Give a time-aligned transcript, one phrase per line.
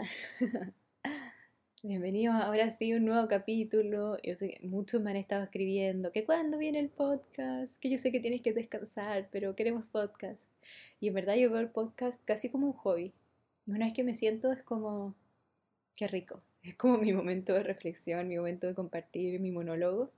[1.82, 4.16] Bienvenidos ahora sí a un nuevo capítulo.
[4.22, 7.98] Yo sé que muchos me han estado escribiendo que cuándo viene el podcast, que yo
[7.98, 10.44] sé que tienes que descansar, pero queremos podcast.
[11.00, 13.12] Y en verdad yo veo el podcast casi como un hobby.
[13.66, 15.14] Una vez que me siento es como,
[15.94, 16.42] qué rico.
[16.62, 20.12] Es como mi momento de reflexión, mi momento de compartir mi monólogo,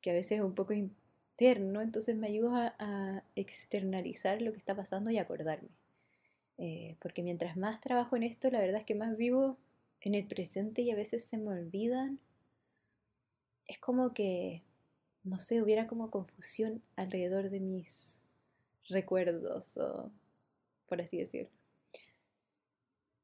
[0.00, 4.74] que a veces es un poco interno, entonces me ayuda a externalizar lo que está
[4.74, 5.70] pasando y acordarme.
[6.58, 9.58] Eh, porque mientras más trabajo en esto, la verdad es que más vivo
[10.00, 12.18] en el presente y a veces se me olvidan.
[13.66, 14.62] Es como que,
[15.24, 18.20] no sé, hubiera como confusión alrededor de mis
[18.88, 20.10] recuerdos o
[20.86, 21.50] por así decirlo.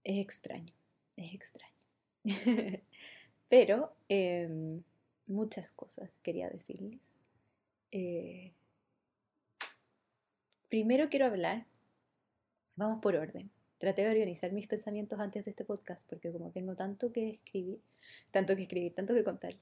[0.05, 0.73] Es extraño,
[1.17, 1.75] es extraño.
[3.49, 4.83] Pero em,
[5.27, 7.19] muchas cosas quería decirles.
[7.91, 8.53] Eh,
[10.69, 11.67] primero quiero hablar
[12.79, 13.51] Vamos por orden.
[13.79, 17.81] Traté de organizar mis pensamientos antes de este podcast porque como tengo tanto que escribir,
[18.31, 19.61] tanto que escribir, tanto que contarles.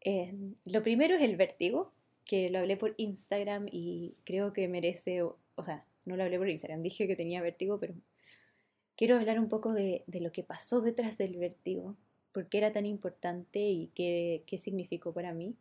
[0.00, 1.92] Em, lo primero es el vértigo,
[2.24, 6.48] que lo hablé por Instagram y creo que merece, o, sea, no lo hablé por
[6.48, 7.92] Instagram, dije que tenía vértigo, pero
[8.96, 11.94] quiero hablar un poco de, lo que pasó detrás del vértigo,
[12.32, 15.56] por qué era tan importante y qué, qué significó para mí.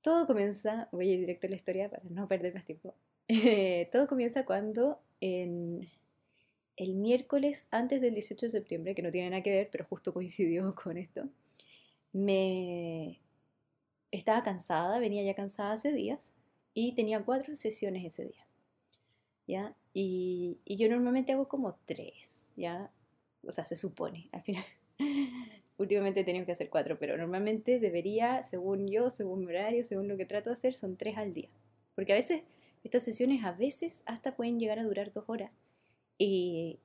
[0.00, 2.96] Todo comienza, voy a ir directo a la historia para no perder más tiempo.
[3.92, 5.88] todo comienza cuando en
[6.76, 10.12] el miércoles antes del 18 de septiembre, que no tiene nada que ver, pero justo
[10.14, 11.28] coincidió con esto,
[12.12, 13.20] me
[14.10, 16.32] estaba cansada, venía ya cansada hace días
[16.74, 18.46] y tenía cuatro sesiones ese día.
[19.46, 19.76] ¿Ya?
[19.94, 22.90] Y, yo normalmente hago como tres, ¿ya?
[23.44, 24.64] O sea, se supone, al final.
[25.78, 30.08] Últimamente he tenido que hacer cuatro, pero normalmente debería, según yo, según mi horario, según
[30.08, 31.48] lo que trato de hacer, son tres al día.
[31.94, 32.42] Porque a veces
[32.84, 35.50] estas sesiones a veces hasta pueden llegar a durar dos horas.
[36.18, 36.78] Y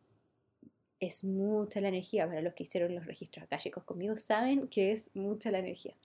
[0.99, 2.27] es mucha la energía.
[2.27, 5.95] Para los que hicieron los registros acálicos conmigo saben que es mucha la energía.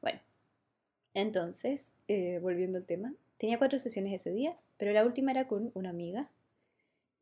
[0.00, 0.20] Bueno,
[1.14, 5.70] entonces, eh, volviendo al tema, tenía cuatro sesiones ese día, pero la última era con
[5.74, 6.30] una amiga.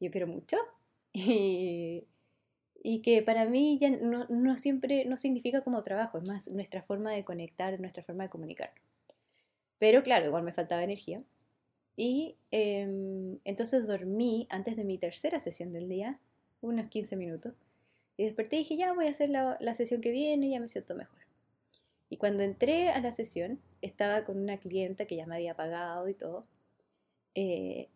[0.00, 0.56] Yo quiero mucho.
[2.86, 6.82] Y, que para mí ya no, no, siempre no significa como trabajo, es más nuestra
[6.82, 8.74] forma de conectar, nuestra forma de comunicar.
[9.78, 11.22] Pero claro, igual me faltaba energía.
[11.96, 16.20] Y em, entonces dormí antes de mi tercera sesión del día,
[16.60, 17.54] unos 15 minutos.
[18.16, 20.94] Y desperté y dije, ya voy a hacer la, sesión que viene, ya me siento
[20.94, 21.18] mejor.
[22.10, 26.08] Y cuando entré a la sesión, estaba con una clienta que ya me había pagado
[26.08, 26.46] y todo.
[27.34, 27.88] Eh,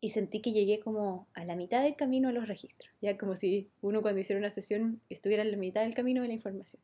[0.00, 2.92] y sentí que llegué como a la mitad del camino a los registros.
[3.00, 6.28] Ya como si uno cuando hiciera una sesión estuviera en la mitad del camino de
[6.28, 6.82] la información.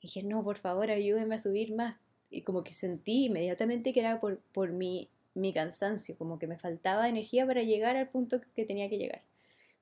[0.00, 1.98] Y dije, no, por favor, ayúdeme a subir más.
[2.30, 6.58] Y como que sentí inmediatamente que era por, por mi mi cansancio, como que me
[6.58, 9.22] faltaba energía para llegar al punto que tenía que llegar.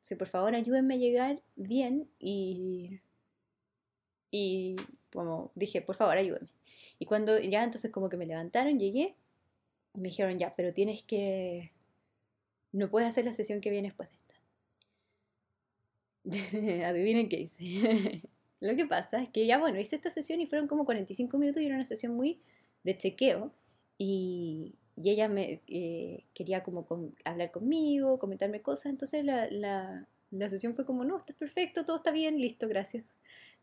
[0.00, 3.00] O sea, por favor, ayúdenme a llegar bien y,
[4.30, 4.76] y
[5.12, 6.48] como dije, por favor, ayúdenme.
[6.98, 9.16] Y cuando ya entonces como que me levantaron, llegué,
[9.94, 11.72] me dijeron ya, pero tienes que,
[12.72, 14.34] no puedes hacer la sesión que viene después de esta.
[16.88, 18.22] Adivinen qué hice.
[18.60, 21.62] Lo que pasa es que ya, bueno, hice esta sesión y fueron como 45 minutos
[21.62, 22.40] y era una sesión muy
[22.84, 23.52] de chequeo.
[23.98, 26.86] Y, y ella me eh, quería como
[27.24, 31.96] hablar conmigo, comentarme cosas, entonces la, la, la, sesión fue como, no, está perfecto, todo
[31.96, 33.04] está bien, listo, gracias.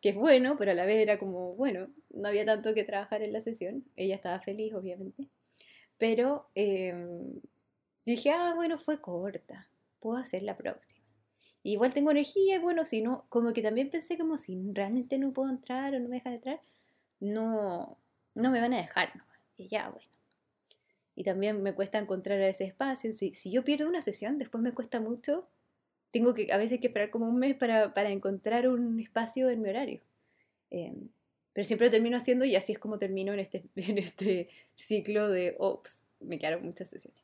[0.02, 3.24] Que es bueno, pero a la vez era como, bueno, no había tanto que trabajar
[3.24, 5.28] en la sesión, ella estaba feliz, obviamente,
[5.98, 7.40] pero em,
[8.06, 9.68] dije, ah, bueno, fue corta,
[10.00, 11.02] puedo hacer la próxima.
[11.64, 15.34] igual tengo energía, y bueno, si no, como que también pensé como si realmente no
[15.34, 16.62] puedo entrar o no me dejan entrar,
[17.20, 17.98] no,
[18.36, 19.14] no me van a dejar.
[19.58, 20.13] Y ya, bueno
[21.16, 23.14] y también me cuesta encontrar ese espacio.
[23.14, 25.48] Si, si, yo pierdo una sesión, después me cuesta mucho.
[26.12, 29.62] Tengo que a veces que esperar como un mes para, para encontrar un espacio en
[29.62, 30.02] mi horario.
[30.70, 31.10] Em,
[31.54, 35.30] pero siempre lo termino haciendo y así es como termino en este, en este ciclo
[35.30, 37.22] de, ops, me quedaron muchas sesiones.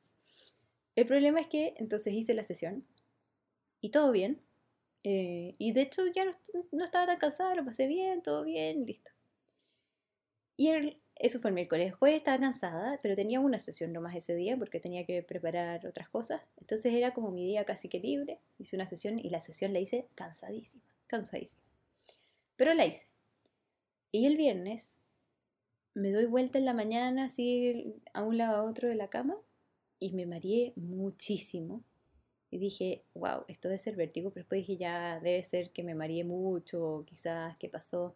[0.95, 2.85] El problema es que entonces hice la sesión
[3.81, 4.41] y todo bien.
[5.03, 6.31] Eh, y de hecho ya no,
[6.73, 9.11] no, estaba tan cansada, lo pasé bien, todo bien, listo.
[10.57, 11.87] Y el, eso fue el miércoles.
[11.87, 15.85] El jueves estaba cansada, pero tenía una sesión nomás ese día porque tenía que preparar
[15.85, 16.41] otras cosas.
[16.61, 18.39] Entonces era como mi día casi que libre.
[18.57, 21.61] Hice una sesión y la sesión la hice cansadísima, cansadísima.
[22.55, 23.07] Pero la hice.
[24.13, 24.97] Y el viernes
[25.93, 29.37] me doy vuelta en la mañana, así a un lado a otro de la cama,
[29.99, 31.83] y me mareé muchísimo.
[32.49, 35.95] Y dije, wow, esto debe ser vértigo, pero después dije, ya debe ser que me
[35.95, 38.15] mareé mucho, quizás, ¿qué pasó?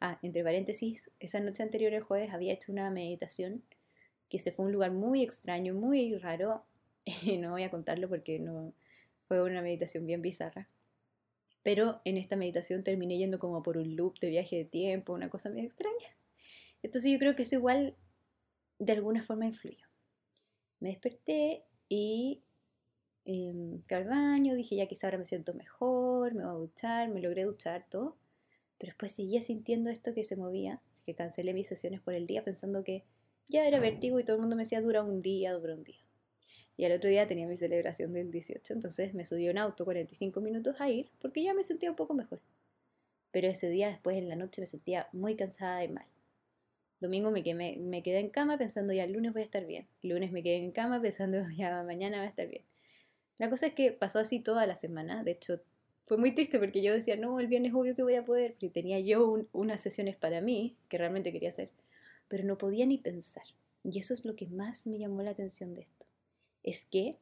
[0.00, 3.64] Ah, entre paréntesis, esa noche anterior, el jueves, había hecho una meditación
[4.28, 6.64] que se fue a un lugar muy extraño, muy raro.
[7.38, 8.72] no voy a contarlo porque no
[9.26, 10.68] fue una meditación bien bizarra.
[11.62, 15.28] Pero en esta meditación terminé yendo como por un loop de viaje de tiempo, una
[15.28, 16.16] cosa muy extraña.
[16.82, 17.96] Entonces yo creo que eso igual
[18.78, 19.84] de alguna forma influyó.
[20.80, 22.42] Me desperté y
[23.24, 27.08] eh, fui al baño, dije ya quizá ahora me siento mejor, me voy a duchar,
[27.08, 28.16] me logré duchar todo.
[28.78, 32.26] Pero después seguía sintiendo esto que se movía, así que cancelé mis sesiones por el
[32.26, 33.04] día pensando que
[33.48, 35.98] ya era vértigo y todo el mundo me decía dura un día, dura un día.
[36.76, 40.40] Y al otro día tenía mi celebración del 18, entonces me subí en auto 45
[40.40, 42.40] minutos a ir porque ya me sentía un poco mejor.
[43.32, 46.06] Pero ese día después en la noche me sentía muy cansada y mal.
[47.00, 49.86] Domingo me quedé, me quedé en cama pensando ya el lunes voy a estar bien.
[50.02, 52.64] Lunes me quedé en cama pensando ya mañana va a estar bien.
[53.38, 55.22] La cosa es que pasó así toda la semana.
[55.22, 55.60] De hecho,
[56.08, 58.70] fue muy triste porque yo decía, no, el viernes obvio que voy a poder, porque
[58.70, 61.70] tenía yo unas sesiones para mí que realmente quería hacer,
[62.28, 63.44] pero no podía ni pensar.
[63.84, 66.06] Y eso es lo que más me llamó la atención de esto.
[66.62, 67.18] Es que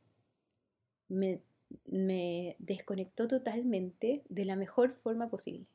[1.09, 1.41] me,
[1.85, 5.67] me desconectó totalmente de la mejor forma posible.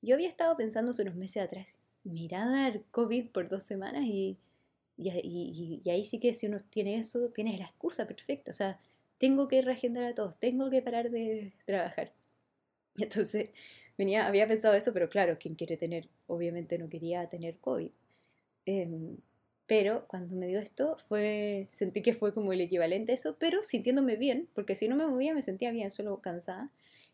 [0.00, 4.36] Yo había estado pensando hace unos meses atrás, mira dar COVID por dos semanas y,
[4.96, 8.50] y, y, y, ahí sí que si uno tiene eso, tienes la excusa perfecta.
[8.50, 8.80] O sea,
[9.18, 12.12] tengo que reagendar a todos, tengo que parar de trabajar.
[12.96, 13.50] Entonces,
[13.98, 17.90] venía, había pensado eso, pero claro, quien quiere tener, obviamente no quería tener COVID.
[18.66, 19.18] Em,
[19.66, 23.62] pero cuando me dio esto, fue, sentí que fue como el equivalente a eso, pero
[23.62, 26.70] sintiéndome bien, porque si no me movía me sentía bien, solo cansada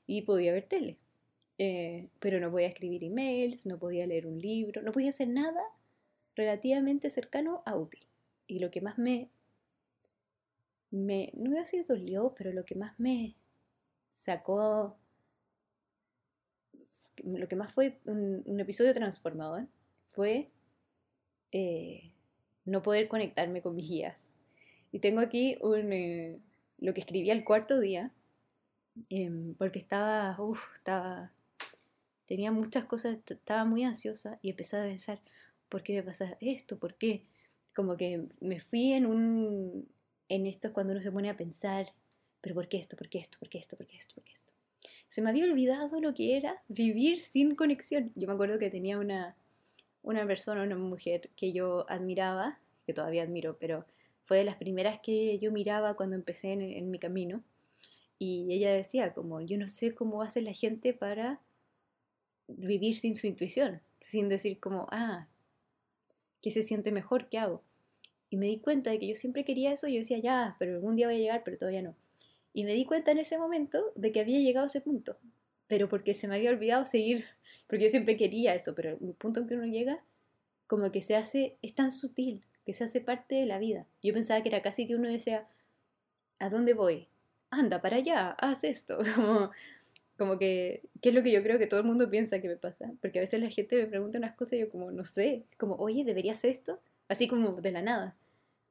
[0.07, 0.99] y podía ver tele.
[1.59, 5.61] Eh, pero no podía escribir emails, no podía leer un libro, no podía hacer nada
[6.37, 8.07] relativamente cercano a útil.
[8.47, 9.29] Y lo que más me,
[10.91, 13.37] me, no voy a decir dolió, pero lo que más me
[14.13, 14.97] sacó
[17.25, 19.67] lo que más fue un, episodio transformador
[20.07, 20.51] fue
[21.53, 22.13] eh,
[22.65, 24.31] no poder conectarme con mis guías.
[24.93, 26.39] Y tengo aquí eh,
[26.79, 28.13] lo que escribí al cuarto día,
[29.11, 30.37] em, porque estaba,
[32.27, 35.21] tenía muchas cosas, estaba muy ansiosa y empecé a pensar,
[35.69, 36.79] ¿por qué me pasa esto?
[36.79, 37.25] ¿Por qué?
[37.75, 39.89] Como que me fui en un,
[40.29, 41.93] en esto cuando uno se pone a pensar,
[42.41, 42.97] pero ¿por qué esto?
[42.97, 43.39] ¿Por qué esto?
[43.39, 43.77] ¿Por qué esto?
[43.77, 44.15] ¿Por qué esto?
[44.15, 44.58] ¿Por qué esto?
[45.09, 48.13] Se me había olvidado lo que era vivir sin conexión.
[48.15, 49.37] Yo me acuerdo que tenía una,
[50.03, 53.87] una persona, una mujer que yo admiraba, que todavía admiro, pero
[54.25, 57.43] fue de las primeras que yo miraba cuando empecé en, mi camino.
[58.19, 61.41] Y ella decía, como, yo no sé cómo hace la gente para
[62.47, 65.29] vivir sin su intuición, sin decir como, ah,
[66.43, 67.29] ¿qué se siente mejor?
[67.29, 67.63] ¿Qué hago?
[68.29, 70.75] Y me di cuenta de que yo siempre quería eso y yo decía, ya, pero
[70.75, 71.95] algún día voy a llegar, pero todavía no.
[72.59, 75.17] Y me di cuenta en ese momento de que había llegado a ese punto,
[75.69, 77.25] pero porque se me había olvidado seguir,
[77.69, 80.03] porque yo siempre quería eso, pero el punto en que uno llega,
[80.67, 83.87] como que se hace, es tan sutil, que se hace parte de la vida.
[84.03, 85.47] Yo pensaba que era casi que uno decía,
[86.41, 87.07] ¿a dónde voy?
[87.51, 88.99] Anda para allá, haz esto.
[89.15, 89.53] Como,
[90.17, 92.57] como que, ¿qué es lo que yo creo que todo el mundo piensa que me
[92.57, 92.93] pasa?
[93.01, 95.77] Porque a veces la gente me pregunta unas cosas y yo como, no sé, como,
[95.77, 96.81] oye, ¿debería hacer esto?
[97.07, 98.17] Así como de la nada.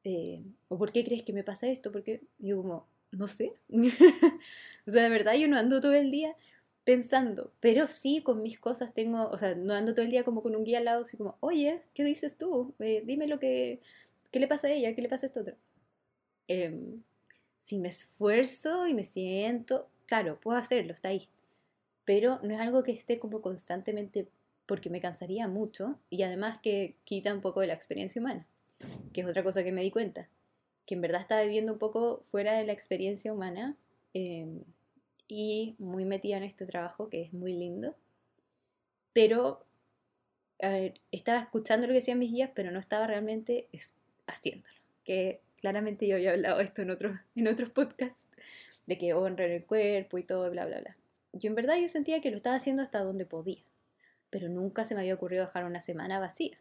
[0.04, 1.90] Eh, ¿O por qué crees que me pasa esto?
[1.94, 3.54] Porque yo como, no sé.
[3.70, 6.36] o sea, de verdad yo no ando todo el día
[6.84, 10.42] pensando, pero sí con mis cosas tengo, o sea, no ando todo el día como
[10.42, 12.74] con un guía al lado, así como, oye, ¿qué dices tú?
[12.80, 13.82] Eh, dime lo que,
[14.32, 14.96] ¿qué le pasa a ella?
[14.96, 15.56] ¿Qué le pasa a esto otro?
[16.48, 17.04] Em,
[17.60, 21.28] si me esfuerzo y me siento, claro, puedo hacerlo, está ahí,
[22.06, 24.30] pero no es algo que esté como constantemente
[24.66, 28.48] porque me cansaría mucho y además que quita un poco de la experiencia humana,
[29.14, 30.30] que es otra cosa que me di cuenta
[30.88, 33.76] que en verdad estaba viviendo un poco fuera de la experiencia humana
[34.14, 34.64] em,
[35.28, 37.96] y muy metida en este trabajo que es muy lindo.
[39.14, 39.66] Pero
[41.12, 43.68] estaba escuchando lo que decían mis guías, pero no estaba realmente
[44.28, 44.74] haciéndolo.
[45.04, 48.30] Que claramente yo había hablado esto en otros, en otros podcasts,
[48.86, 50.98] de que honrar el cuerpo y todo, bla, bla, bla.
[51.34, 53.62] Yo en verdad yo sentía que lo estaba haciendo hasta donde podía,
[54.30, 56.58] pero nunca se me había ocurrido dejar una semana vacía.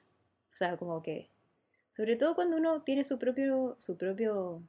[0.53, 1.29] O sea, como que
[1.97, 4.63] sobre todo cuando uno tiene su propio, su propio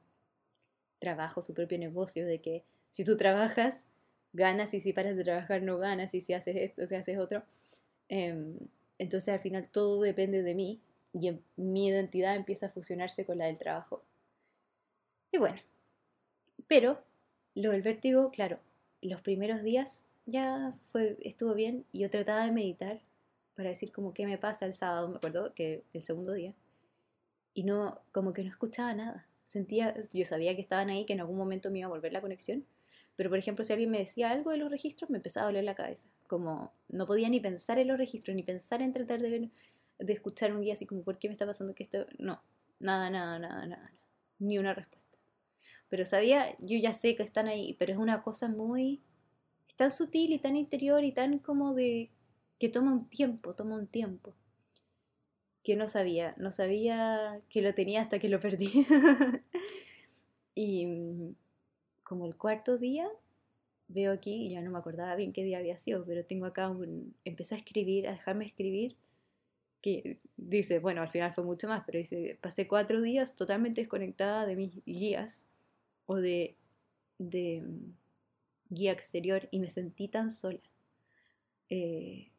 [0.98, 3.84] trabajo, su propio negocio, de que si tú trabajas,
[4.32, 7.44] ganas y si paras de trabajar no ganas y si haces esto, si haces otro.
[8.08, 8.58] Em,
[8.98, 10.80] entonces al final todo depende de mí
[11.12, 14.02] y mi identidad empieza a fusionarse con la del trabajo.
[15.34, 15.60] Y bueno,
[16.70, 17.04] pero
[17.56, 18.60] lo del vértigo, claro,
[19.02, 23.02] los primeros días ya fue, estuvo bien y yo trataba de meditar
[23.54, 26.54] para decir como qué me pasa el sábado, me acuerdo que el segundo día
[27.58, 29.26] y no, como que no escuchaba nada.
[29.44, 32.22] Sentía, yo sabía que estaban ahí, que en algún momento me iba a volver la
[32.22, 32.68] conexión,
[33.16, 35.64] pero por ejemplo, si alguien me decía algo de los registros, me empezaba a doler
[35.64, 36.08] la cabeza.
[36.28, 39.50] Como no podía ni pensar en los registros, ni pensar en tratar de ver,
[39.98, 42.06] de escuchar un guía así como, ¿por qué me está pasando que esto?
[42.20, 42.44] No,
[42.80, 43.92] nada, nada, nada, nada,
[44.38, 45.18] ni una respuesta.
[45.90, 49.02] Pero sabía, yo ya sé que están ahí, pero es una cosa muy,
[49.78, 52.12] tan sutil y tan interior y tan como de
[52.60, 54.36] que toma un tiempo, toma un tiempo.
[55.68, 58.72] Que no sabía, no sabía que lo tenía hasta que lo perdí.
[60.56, 61.36] y mm,
[62.04, 63.06] como el cuarto día,
[63.90, 67.14] veo aquí, ya no me acordaba bien qué día había sido, pero tengo acá un,
[67.26, 68.96] empecé a escribir, a dejarme escribir,
[69.82, 74.46] que dice, bueno, al final fue mucho más, pero dice, pasé cuatro días totalmente desconectada
[74.46, 75.48] de mis guías
[76.06, 76.56] o de,
[77.18, 77.94] de mm,
[78.70, 80.62] guía exterior y me sentí tan sola,
[81.70, 82.30] eh,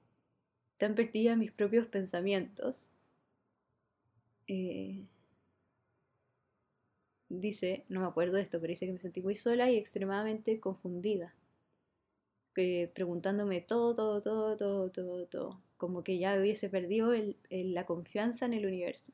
[0.78, 2.88] tan perdida en mis propios pensamientos.
[4.48, 5.06] Eh,
[7.28, 10.58] dice, no me acuerdo de esto, pero dice que me sentí muy sola y extremadamente
[10.60, 11.34] confundida.
[12.94, 15.62] Preguntándome todo, todo, todo, todo, todo, todo.
[15.76, 17.12] Como que ya hubiese perdido
[17.50, 19.12] la confianza en el universo.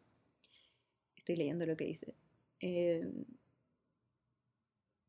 [1.17, 2.15] Estoy leyendo lo que dice.
[2.61, 3.07] Eh,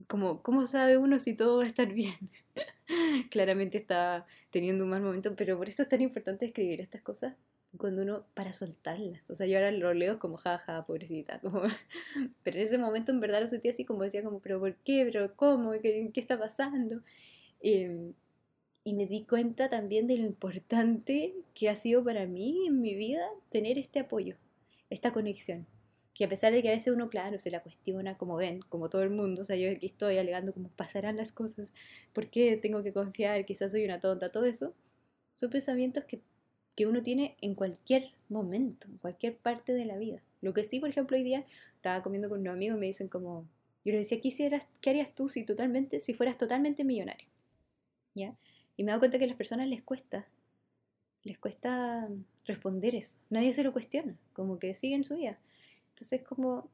[0.09, 2.15] como, ¿cómo sabe uno si todo va a estar bien?
[3.31, 7.35] Claramente está teniendo un mal momento, pero por eso es tan importante escribir estas cosas
[7.77, 9.29] cuando uno, para soltarlas.
[9.29, 11.41] O sea, yo ahora lo leo como jaja, pobrecita.
[12.43, 15.05] pero en ese momento en verdad lo sentí así como decía, como, pero ¿por qué?
[15.05, 15.71] ¿Pero cómo?
[15.81, 17.01] ¿Qué, qué está pasando?
[17.61, 18.13] Em,
[18.83, 22.95] y me di cuenta también de lo importante que ha sido para mí en mi
[22.95, 24.37] vida tener este apoyo,
[24.89, 25.67] esta conexión
[26.15, 28.89] que a pesar de que a veces uno, claro, se la cuestiona, como ven, como
[28.89, 31.73] todo el mundo, o sea, yo aquí estoy alegando cómo pasarán las cosas,
[32.13, 34.73] por qué tengo que confiar, quizás soy una tonta, todo eso,
[35.33, 36.21] son pensamientos que,
[36.75, 40.21] que uno tiene en cualquier momento, en cualquier parte de la vida.
[40.41, 43.07] Lo que sí, por ejemplo, hoy día estaba comiendo con unos amigos y me dicen
[43.07, 43.45] como,
[43.83, 47.27] yo les decía, ¿qué, qué harías tú si, totalmente, si fueras totalmente millonario?
[48.13, 48.35] ¿Ya?
[48.77, 50.27] Y me he dado cuenta que a las personas les cuesta,
[51.23, 52.09] les cuesta
[52.45, 53.17] responder eso.
[53.29, 55.39] Nadie se lo cuestiona, como que siguen su vida.
[55.89, 56.69] Entonces como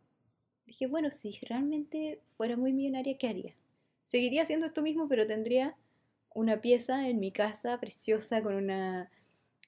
[0.66, 3.54] dije, bueno, si realmente fuera muy millonaria, ¿qué haría?
[4.06, 5.76] Seguiría haciendo esto mismo, pero tendría
[6.34, 9.10] una pieza en mi casa preciosa con, una,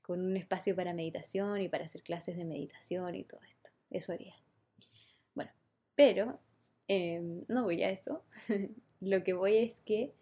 [0.03, 3.71] con un espacio para meditación y para hacer clases de meditación y todo esto.
[3.89, 4.35] Eso haría.
[5.33, 5.51] Bueno,
[5.95, 6.39] pero
[6.87, 8.23] em, no voy a eso.
[8.99, 10.13] lo que voy es que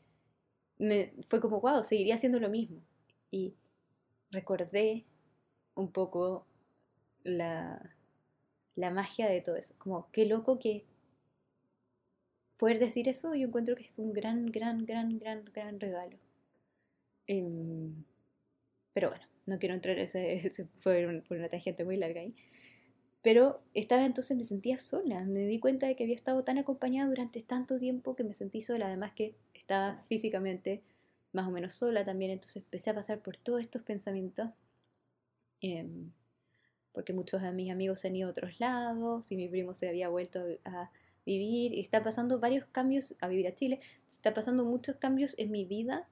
[0.78, 2.82] me, fue como, wow, seguiría haciendo lo mismo.
[3.32, 3.56] Y
[4.30, 5.06] recordé
[5.76, 6.46] un poco
[7.24, 7.96] la,
[8.76, 9.76] la magia de todo eso.
[9.78, 10.86] Como, qué loco que
[12.58, 16.20] poder decir eso, yo encuentro que es un gran, gran, gran, gran, gran regalo.
[17.26, 18.04] Em,
[18.94, 22.36] pero bueno, no quiero entrar en ese, fue una tangente muy larga ahí.
[23.22, 26.58] Pero esta vez entonces me sentía sola, me di cuenta de que había estado tan
[26.58, 30.82] acompañada durante tanto tiempo que me sentí sola, además que estaba físicamente
[31.32, 34.50] más o menos sola también, entonces empecé a pasar por todos estos pensamientos.
[35.62, 36.12] Em,
[36.94, 39.88] porque muchos de mis amigos se han ido a otros lados y mi primo se
[39.88, 40.92] había vuelto a
[41.26, 45.52] vivir y está pasando varios cambios a vivir a Chile, está pasando muchos cambios en
[45.52, 46.10] mi vida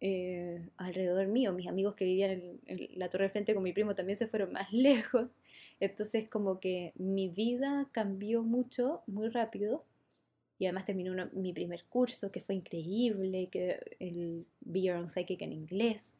[0.00, 3.94] eh, alrededor mío, mis amigos que vivían en, la torre de frente con mi primo
[3.94, 5.28] también se fueron más lejos,
[5.78, 9.84] entonces como que mi vida cambió mucho, muy rápido.
[10.58, 15.40] Y además terminó mi primer curso que fue increíble, que el Be Your Own Psychic
[15.40, 16.16] en inglés.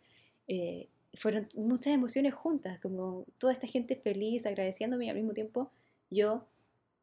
[0.48, 5.70] Eh, fueron muchas emociones juntas, como toda esta gente feliz, agradeciéndome y al mismo tiempo
[6.10, 6.46] yo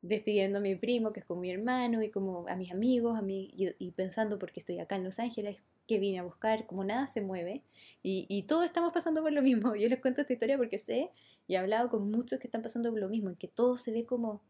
[0.01, 3.21] despidiendo a mi primo, que es como mi hermano, y como a mis amigos, a
[3.21, 5.57] mí, y, pensando porque estoy acá en Los Ángeles,
[5.87, 7.63] que vine a buscar, como nada se mueve,
[8.03, 9.75] y, y todos estamos pasando por lo mismo.
[9.75, 11.09] Yo les cuento esta historia porque sé,
[11.47, 13.91] y he hablado con muchos que están pasando por lo mismo, en que todo se
[13.91, 14.41] ve como...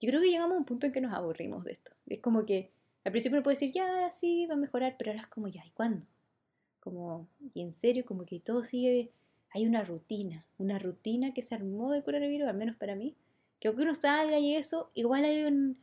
[0.00, 1.92] Yo creo que llegamos a un punto en que nos aburrimos de esto.
[2.06, 2.72] Es como que
[3.04, 5.64] al principio uno puede decir, ya, sí, va a mejorar, pero ahora es como, ya,
[5.64, 6.06] ¿y cuándo?
[6.80, 9.12] Como, y en serio, como que todo sigue,
[9.50, 13.16] hay una rutina, una rutina que se armó del coronavirus, al menos para mí,
[13.60, 15.78] que aunque uno salga y eso, igual hay un...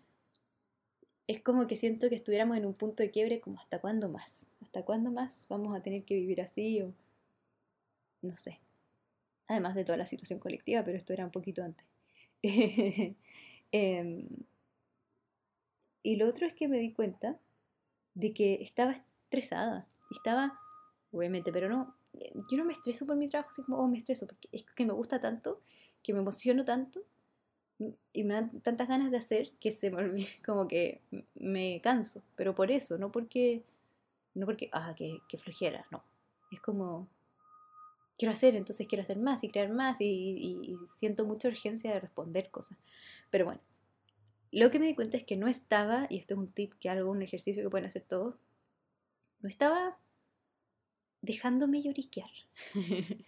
[1.29, 4.48] Es como que siento que estuviéramos en un punto de quiebre como hasta cuándo más,
[4.63, 6.91] hasta cuándo más vamos a tener que vivir así o
[8.24, 8.59] no sé.
[9.48, 11.86] Además de toda la situación colectiva, pero esto era un poquito antes.
[13.71, 14.27] Em,
[16.01, 17.38] y lo otro es que me di cuenta
[18.15, 20.59] de que estaba estresada, estaba
[21.12, 21.95] obviamente, pero no,
[22.50, 24.83] yo no me estreso por mi trabajo así como, oh, me estreso, porque es que
[24.83, 25.62] me gusta tanto,
[26.01, 27.03] que me emociono tanto
[28.13, 31.01] y me dan tantas ganas de hacer que se me olvida, como que
[31.36, 33.63] me canso, pero por eso, no porque,
[34.33, 36.03] no porque, ah, que, que flojera, no,
[36.51, 37.07] es como,
[38.17, 42.00] quiero hacer, entonces quiero hacer más y crear más y, y, siento mucha urgencia de
[42.00, 42.77] responder cosas,
[43.31, 43.62] pero bueno.
[44.51, 46.89] Lo que me di cuenta es que no estaba, y esto es un tip que
[46.89, 48.33] hago, un ejercicio que pueden hacer todos,
[49.41, 50.00] no estaba
[51.21, 52.31] dejándome lloriquear.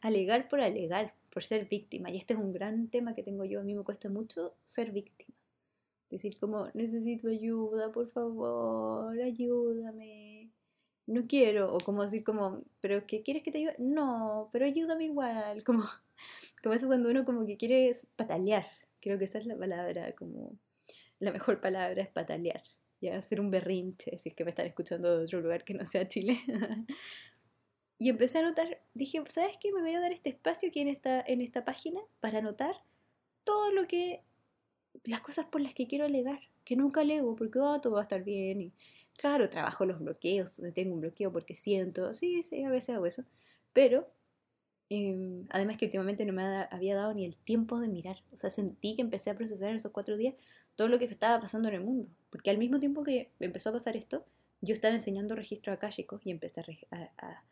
[0.00, 2.10] alegar por alegar, por ser víctima.
[2.10, 3.60] Y este es un gran tema que tengo yo.
[3.60, 5.34] A mí me cuesta mucho ser víctima.
[6.10, 10.50] Decir como, necesito ayuda, por favor, ayúdame.
[11.06, 13.76] no quiero, o como decir como, pero ¿qué quieres que te ayude?
[13.78, 15.84] No, pero ayúdame igual, como,
[16.62, 18.66] como eso cuando uno como que quiere patalear,
[19.00, 20.58] creo que esa es la palabra, como
[21.20, 22.62] la mejor palabra es patalear,
[23.00, 25.86] ya hacer un berrinche, si es que me están escuchando de otro lugar que no
[25.86, 26.38] sea Chile.
[28.00, 29.72] y empecé a anotar, dije, ¿sabes qué?
[29.72, 32.82] Me voy a dar este espacio aquí en esta, en esta página para anotar
[33.44, 34.24] todo lo que,
[35.04, 38.02] las cosas por las que quiero alegar, que nunca alego, porque oh, todo va a
[38.02, 38.72] estar bien y
[39.20, 43.22] Claro, trabajo los bloqueos, tengo un bloqueo porque siento, sí, sí, a veces hago eso,
[43.74, 44.10] pero
[44.88, 48.48] em, además que últimamente no me había dado ni el tiempo de mirar, o sea,
[48.48, 50.34] sentí que empecé a procesar en esos cuatro días
[50.74, 53.72] todo lo que estaba pasando en el mundo, porque al mismo tiempo que empezó a
[53.74, 54.24] pasar esto,
[54.62, 57.44] yo estaba enseñando registro akáshicos y empecé a, a,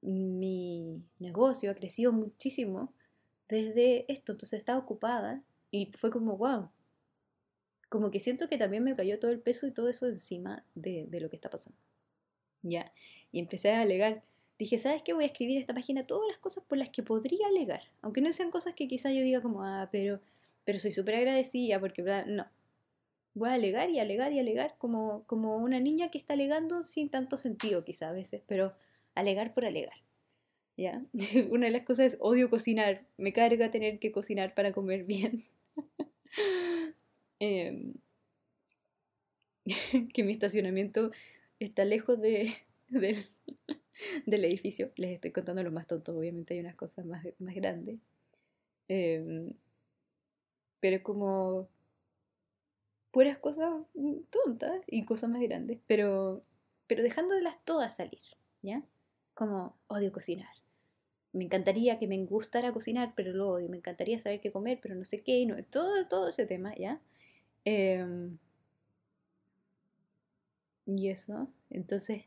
[0.00, 2.92] mi negocio ha crecido muchísimo
[3.48, 6.68] desde esto, entonces estaba ocupada y fue como, wow,
[7.88, 11.08] como que siento que también me cayó todo el peso y todo eso encima de,
[11.20, 11.78] lo que está pasando.
[12.62, 12.92] Ya,
[13.32, 14.22] y empecé a alegar.
[14.58, 15.12] Dije, ¿sabes qué?
[15.12, 17.82] Voy a escribir en esta página todas las cosas por las que podría alegar.
[18.02, 20.20] Aunque no sean cosas que quizá yo diga como, ah, pero,
[20.64, 22.46] pero soy súper agradecida porque, no.
[23.34, 27.08] Voy a alegar y alegar y alegar como, como una niña que está alegando sin
[27.08, 28.74] tanto sentido quizá a veces, pero
[29.18, 29.96] alegar por alegar.
[30.76, 31.04] ¿Ya?
[31.50, 33.06] Una de las cosas es odio cocinar.
[33.16, 35.46] Me carga tener que cocinar para comer bien.
[37.40, 37.94] Em,
[40.12, 41.12] que mi estacionamiento
[41.60, 42.52] está lejos de,
[42.88, 44.90] del, edificio.
[44.96, 48.00] Les estoy contando lo más tonto, obviamente hay unas cosas más, más grandes.
[48.88, 49.52] Eh,
[50.80, 51.68] pero como
[53.10, 53.70] puras cosas
[54.30, 56.42] tontas y cosas más grandes, pero,
[56.86, 58.22] pero dejándolas todas salir,
[58.62, 58.82] ¿ya?
[59.38, 60.52] Como odio cocinar.
[61.32, 63.68] Me encantaría que me gustara cocinar, pero lo odio.
[63.68, 65.46] Me encantaría saber qué comer, pero no sé qué.
[65.46, 67.00] No, todo, todo ese tema, ¿ya?
[67.64, 68.36] Em,
[70.86, 72.24] y eso, entonces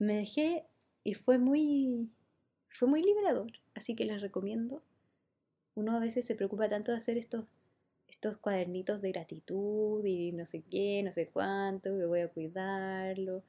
[0.00, 0.64] me dejé
[1.04, 2.10] y fue muy,
[2.68, 4.82] fue muy liberador, así que les recomiendo.
[5.76, 7.44] Uno a veces se preocupa tanto de hacer estos,
[8.08, 13.44] estos cuadernitos de gratitud y no sé qué, no sé cuánto, que voy a cuidarlo,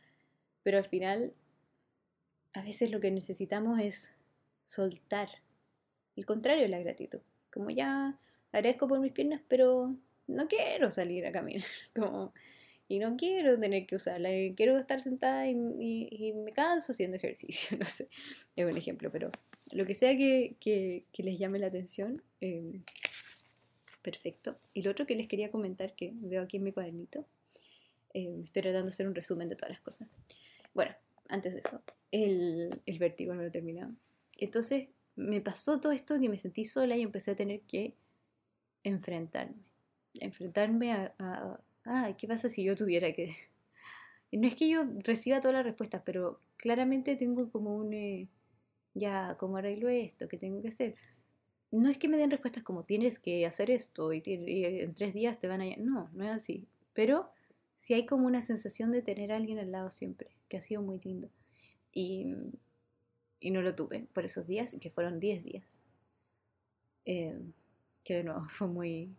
[0.61, 1.33] pero al final
[2.57, 4.11] a veces lo que necesitamos es
[4.65, 5.29] soltar,
[6.15, 7.19] el contrario de la gratitud,
[7.53, 8.19] como ya
[8.51, 12.33] agradezco por mis piernas, pero no quiero salir a caminar, como,
[12.87, 17.85] y no quiero tener que usarla, quiero estar sentada y, me canso haciendo ejercicio, no
[17.85, 18.09] sé,
[18.55, 19.29] es un ejemplo, pero
[19.71, 22.81] lo que sea que, que, les llame la atención, em,
[24.01, 24.55] perfecto.
[24.73, 27.27] Y lo otro que les quería comentar, que veo aquí en mi cuadernito,
[28.15, 30.07] em, estoy tratando de hacer un resumen de todas las cosas.
[30.73, 30.95] Bueno,
[31.29, 33.91] antes de eso, el, el vértigo no lo he terminado.
[34.37, 37.95] Entonces me pasó todo esto que me sentí sola y empecé a tener que
[38.83, 39.67] enfrentarme
[40.19, 41.13] enfrentarme a,
[41.85, 43.35] a, ¿qué pasa si yo tuviera que...?
[44.31, 47.93] No es que yo reciba todas las respuestas, pero claramente tengo como un...
[47.93, 48.27] Eh,
[48.93, 50.27] ya, ¿cómo arreglo esto?
[50.27, 50.95] ¿Qué tengo que hacer?
[51.71, 55.39] No es que me den respuestas como tienes que hacer esto y, en tres días
[55.39, 55.65] te van a...
[55.77, 56.67] No, no es así.
[56.93, 57.29] Pero
[57.77, 60.81] sí hay como una sensación de tener a alguien al lado siempre, que ha sido
[60.81, 61.29] muy lindo.
[61.99, 62.27] Y,
[63.39, 65.81] y no lo tuve por esos días, que fueron diez días.
[67.05, 67.41] Eh,
[68.03, 69.15] que de nuevo fue muy,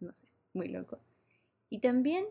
[0.00, 0.24] no sé,
[0.54, 0.98] muy loco.
[1.68, 2.24] Y también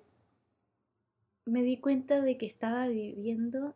[1.45, 3.76] me di cuenta de que estaba viviendo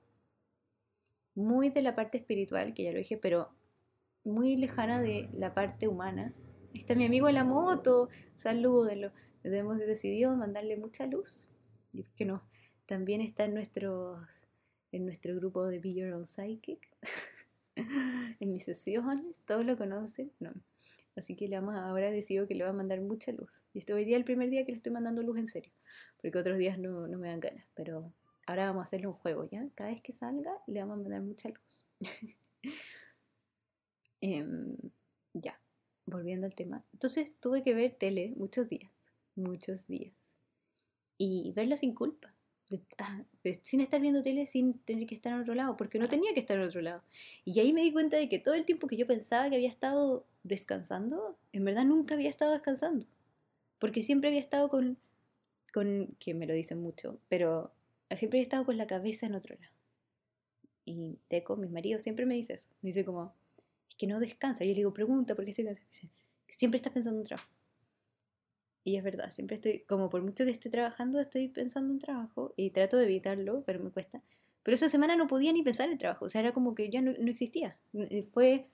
[1.36, 3.52] muy de la parte espiritual, que ya lo dije, pero
[4.24, 6.34] muy lejana de la parte humana.
[6.74, 9.12] Está mi amigo en la moto, salúdenlo.
[9.44, 11.52] Hemos decidido mandarle mucha luz.
[11.94, 12.44] ¿Y por qué no?
[12.88, 14.26] También está en nuestro,
[14.96, 16.90] en nuestro grupo de Be Your Own Psychic.
[17.76, 20.32] en mis sesiones, todos lo conocen.
[20.40, 20.54] No.
[21.16, 23.64] Así que le vamos, ahora decido que le va a mandar mucha luz.
[23.74, 25.72] Y este hoy día el primer día que le estoy mandando luz en serio.
[26.22, 27.66] Porque otros días no, me dan ganas.
[27.74, 28.12] Pero
[28.48, 29.68] ahora vamos a hacerle un juego, ¿ya?
[29.76, 31.86] Cada vez que salga le vamos a mandar mucha luz.
[34.22, 34.76] Em,
[35.34, 35.60] ya,
[36.08, 36.84] volviendo al tema.
[36.94, 38.92] Entonces tuve que ver tele muchos días.
[39.36, 40.16] Muchos días.
[41.20, 42.35] Y verla sin culpa.
[42.98, 43.24] Ah,
[43.62, 46.40] sin estar viendo tele, sin tener que estar en otro lado, porque no tenía que
[46.40, 47.02] estar en otro lado.
[47.44, 49.70] Y ahí me di cuenta de que todo el tiempo que yo pensaba que había
[49.70, 53.06] estado descansando, en verdad nunca había estado descansando,
[53.78, 54.98] porque siempre había estado con,
[55.74, 57.72] con que me lo dicen mucho, pero
[58.16, 59.74] siempre había estado con la cabeza en otro lado.
[60.86, 63.34] Y Teco, mi marido, siempre me dice eso, me dice como,
[63.90, 64.64] es que no descansa.
[64.64, 66.10] Y yo le digo, pregunta, porque estoy dice,
[66.48, 67.50] siempre estás pensando en trabajo.
[68.88, 72.54] Y es verdad, siempre estoy, como por mucho que esté trabajando, estoy pensando en trabajo
[72.56, 74.22] y trato de evitarlo, pero me cuesta.
[74.62, 77.02] Pero esa semana no podía ni pensar en trabajo, o sea, era como que ya
[77.02, 77.78] no, existía.
[78.32, 78.68] Fue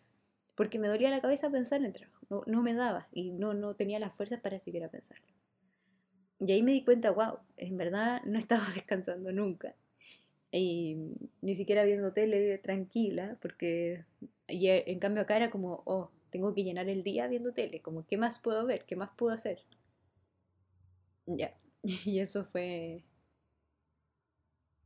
[0.56, 3.54] porque me dolía la cabeza pensar en el trabajo, no, no me daba y no,
[3.54, 5.26] no tenía las fuerzas para siquiera pensarlo.
[6.42, 9.76] Y ahí me di cuenta, wow, en verdad no estaba descansando nunca.
[10.52, 10.98] y
[11.42, 14.04] ni siquiera viendo tele tranquila, porque
[14.50, 18.06] y en cambio acá era como, oh, tengo que llenar el día viendo tele, como,
[18.06, 18.84] ¿qué más puedo ver?
[18.86, 19.60] ¿Qué más puedo hacer?
[21.26, 23.04] Ya, y eso fue,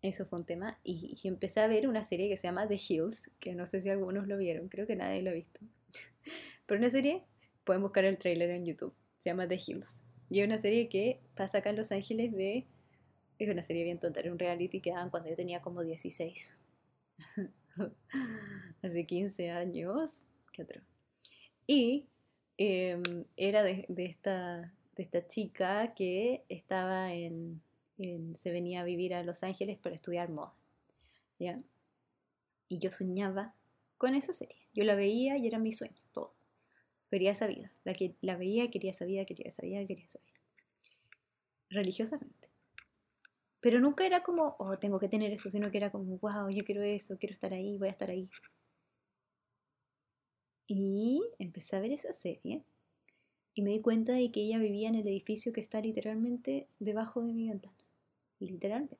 [0.01, 3.31] eso fue un tema, y, empecé a ver una serie que se llama The Hills,
[3.39, 5.61] que no sé si algunos lo vieron, creo que nadie lo ha visto,
[6.65, 7.23] pero una serie,
[7.63, 11.21] pueden buscar el trailer en YouTube, se llama The Hills, y es una serie que
[11.35, 12.67] pasa acá en Los Ángeles de
[13.39, 16.55] es una serie bien tonta, era un reality que daban cuando yo tenía como 16.
[18.81, 20.23] Hace 15 años.
[20.51, 20.81] ¿Qué otro?
[21.67, 22.07] Y
[22.57, 27.62] em, era de, esta, de esta chica que estaba en,
[28.36, 30.53] se venía a vivir a Los Ángeles para estudiar moda.
[31.39, 31.58] ¿ya?
[32.69, 33.53] Y yo soñaba
[33.97, 34.67] con esa serie.
[34.73, 36.34] Yo la veía y era mi sueño, todo.
[37.10, 37.71] Quería esa vida.
[37.84, 40.39] La, que, la veía, quería esa vida, quería esa vida, quería esa vida.
[41.69, 42.49] Religiosamente.
[43.60, 46.63] Pero nunca era como, oh, tengo que tener eso, sino que era como, wow, yo
[46.63, 48.29] quiero eso, quiero estar ahí, voy a estar ahí.
[50.67, 52.63] Y empecé a ver esa serie
[53.55, 57.23] y me di cuenta de que ella vivía en el edificio que está literalmente debajo
[57.23, 57.77] de mi ventana.
[58.39, 58.97] Literalmente.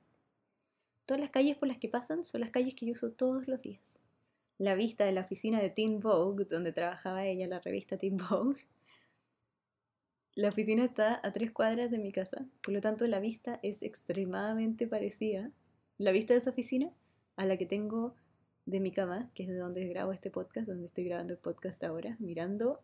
[1.06, 3.62] Todas las calles por las que pasan son las calles que yo uso todos los
[3.62, 4.00] días.
[4.58, 8.66] La vista de la oficina de Teen Vogue, donde trabajaba ella, la revista Teen Vogue,
[10.36, 13.84] la oficina está a tres cuadras de mi casa, por lo tanto la vista es
[13.84, 15.52] extremadamente parecida,
[15.98, 16.92] la vista de esa oficina,
[17.36, 18.16] a la que tengo
[18.66, 21.84] de mi cama, que es de donde grabo este podcast, donde estoy grabando el podcast
[21.84, 22.82] ahora, mirando,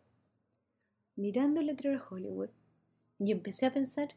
[1.16, 2.50] mirando el letrero de Hollywood.
[3.18, 4.14] Y empecé a pensar,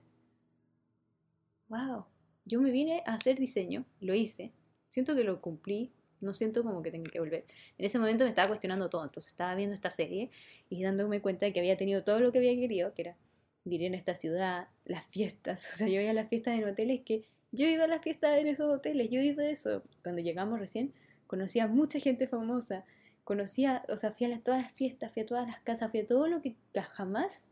[1.70, 2.06] wow,
[2.46, 4.52] yo me vine a hacer diseño, lo hice,
[4.90, 7.46] siento que lo cumplí, no siento como que tenga que volver.
[7.78, 10.32] En ese momento me estaba cuestionando todo, entonces estaba viendo esta serie
[10.70, 13.18] y dándome cuenta de que había tenido todo lo que había querido, que era
[13.64, 17.02] vivir en esta ciudad, las fiestas, o sea, yo iba a las fiestas en hoteles
[17.02, 19.82] que yo he ido a las fiestas en esos hoteles, yo he ido a eso.
[20.04, 20.94] Cuando llegamos recién,
[21.26, 22.84] conocía a mucha gente famosa,
[23.26, 26.08] conocía, o sea, fui a todas las fiestas, fui a todas las casas, fui a
[26.08, 26.56] todo lo que
[26.92, 27.50] jamás,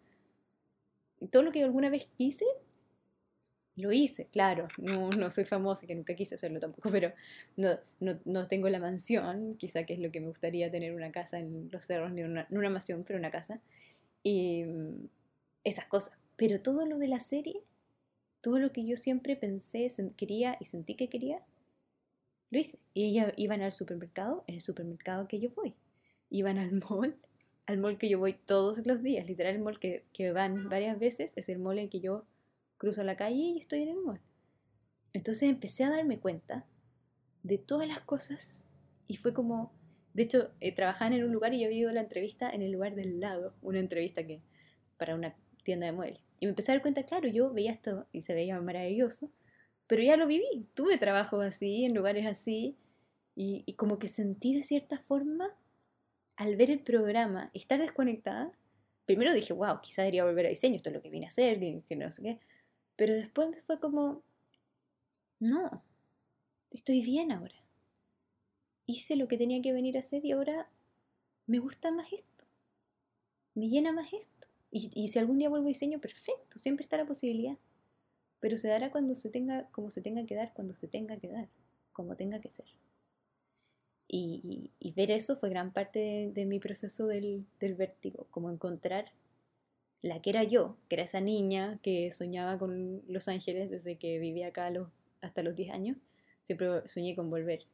[1.30, 2.46] todo lo que alguna vez quise,
[3.76, 7.12] lo hice, claro, no, no soy famosa, que nunca quise hacerlo tampoco, pero
[7.58, 11.12] no, no, no, tengo la mansión, quizá que es lo que me gustaría tener una
[11.12, 13.60] casa en los cerros, ni una, una mansión, pero una casa.
[14.22, 14.64] Y
[15.64, 16.18] esas cosas.
[16.36, 17.62] Pero todo lo de la serie,
[18.42, 21.42] todo lo que yo siempre pensé, quería y sentí que quería,
[22.54, 22.80] lo hice.
[22.94, 25.74] Y ellas iban al supermercado, en el supermercado que yo voy.
[26.30, 27.18] Iban al mall,
[27.66, 29.28] al mall que yo voy todos los días.
[29.28, 32.26] Literal, el mall que, que van varias veces es el mall en que yo
[32.78, 34.22] cruzo la calle y estoy en el mall.
[35.14, 36.66] Entonces empecé a darme cuenta
[37.44, 38.64] de todas las cosas
[39.08, 39.72] y fue como,
[40.14, 42.96] de hecho, eh, en un lugar y yo había ido la entrevista en el lugar
[42.96, 44.42] del lado, una entrevista que
[44.98, 46.22] para una tienda de muebles.
[46.40, 49.30] Y me empecé a dar cuenta, claro, yo veía esto y se veía maravilloso,
[49.94, 50.66] pero ya lo viví.
[50.74, 52.76] Tuve trabajo así, en lugares así,
[53.36, 55.56] y, como que sentí de cierta forma,
[56.36, 58.52] al ver el programa, estar desconectada,
[59.06, 61.60] primero dije, wow, quizá debería volver a diseño, esto es lo que vine a hacer,
[61.86, 62.40] que no sé qué.
[62.96, 64.24] Pero después me fue como,
[65.40, 65.84] no,
[66.72, 67.64] estoy bien ahora.
[68.88, 70.72] Hice lo que tenía que venir a hacer y ahora
[71.46, 72.46] me gusta más esto.
[73.54, 74.48] Me llena más esto.
[74.72, 77.60] Y, si algún día vuelvo a diseño, perfecto, siempre está la posibilidad.
[78.44, 81.30] Pero se dará cuando se tenga, como se tenga que dar, cuando se tenga que
[81.30, 81.48] dar,
[81.94, 82.66] como tenga que ser.
[84.06, 89.14] Y, ver eso fue gran parte de, mi proceso del, vértigo, como encontrar
[90.02, 94.20] la que era yo, que era esa niña que soñaba con Los Ángeles desde que
[94.20, 94.70] vivía acá
[95.22, 95.98] hasta los 10 años.
[96.44, 97.66] Siempre soñé con volver.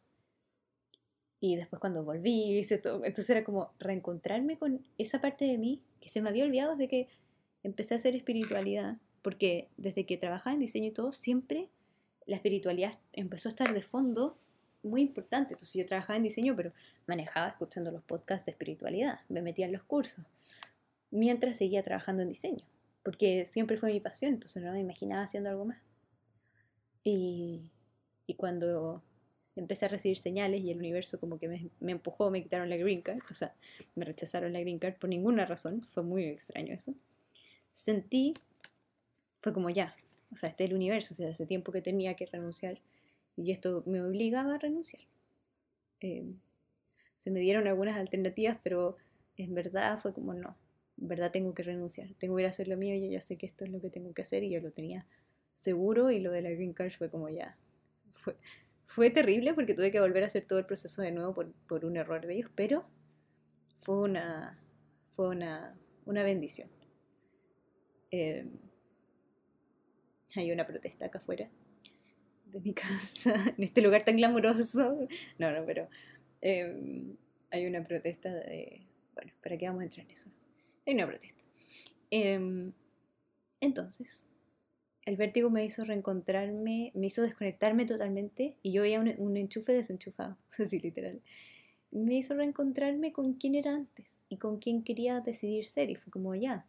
[1.40, 3.04] Y después cuando volví, hice todo.
[3.06, 6.88] Entonces era como reencontrarme con esa parte de mí que se me había olvidado desde
[6.88, 7.08] que
[7.64, 9.00] empecé a hacer espiritualidad.
[9.22, 11.70] Porque desde que trabajaba en diseño y todo, siempre
[12.26, 14.38] la espiritualidad empezó a estar de fondo
[14.84, 15.54] muy importante.
[15.54, 16.72] Entonces yo trabajaba en diseño, pero
[17.08, 19.20] manejaba escuchando los podcasts de espiritualidad.
[19.30, 20.26] Me metía en los cursos.
[21.12, 22.64] Mientras seguía trabajando en diseño.
[23.04, 25.80] Porque siempre fue mi pasión, entonces no me imaginaba haciendo algo más.
[27.04, 27.62] Y,
[28.28, 29.02] y cuando
[29.60, 33.02] empecé a recibir señales y el universo como que me, empujó, me quitaron la green
[33.02, 33.54] card, o sea,
[33.96, 36.94] me rechazaron la green card por ninguna razón, fue muy extraño eso.
[37.72, 38.34] Sentí,
[39.40, 39.96] fue como ya,
[40.32, 42.82] o sea, este es el universo, o sea, hace tiempo que tenía que renunciar
[43.36, 45.04] y esto me obligaba a renunciar.
[46.02, 46.26] Eh,
[47.18, 48.98] se me dieron algunas alternativas, pero
[49.38, 50.58] en verdad fue como no,
[51.00, 53.38] en verdad tengo que renunciar, tengo que ir a hacer lo mío, yo ya sé
[53.38, 55.08] que esto es lo que tengo que hacer y yo lo tenía
[55.56, 57.58] seguro y lo de la green card fue como ya,
[58.14, 58.36] fue,
[58.90, 61.34] fue terrible porque tuve que volver a hacer todo el proceso de nuevo
[61.68, 62.86] por, un error de ellos, pero
[63.78, 64.60] fue una,
[65.16, 66.70] fue una, bendición.
[68.12, 68.48] Eh,
[70.36, 71.50] hay una protesta acá afuera
[72.46, 75.08] de mi casa, en este lugar tan glamoroso.
[75.38, 75.88] No, no, pero
[76.42, 77.16] em,
[77.52, 78.82] hay una protesta de...
[79.14, 80.30] Bueno, ¿para qué vamos a entrar en eso?
[80.86, 81.44] Hay una protesta.
[82.12, 82.72] Em,
[83.62, 84.28] entonces,
[85.06, 89.74] el vértigo me hizo reencontrarme, me hizo desconectarme totalmente y yo veía un, un enchufe
[89.74, 91.22] desenchufado, así literal.
[91.92, 96.12] Me hizo reencontrarme con quién era antes y con quién quería decidir ser y fue
[96.12, 96.68] como ya,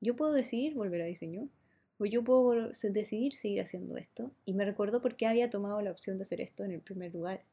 [0.00, 1.48] yo puedo decidir volver a diseño
[1.98, 5.90] o yo puedo decidir seguir haciendo esto y me recuerdo por qué había tomado la
[5.90, 7.44] opción de hacer esto en el primer lugar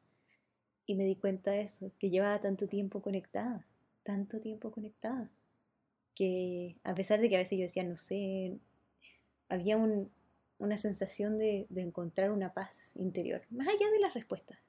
[0.85, 3.65] y me di cuenta de eso, que llevaba tanto tiempo conectada,
[4.03, 5.31] tanto tiempo conectada,
[6.13, 8.59] que a pesar de que a veces yo decía, no sé,
[9.49, 14.59] había una sensación de, encontrar una paz interior, más allá de las respuestas.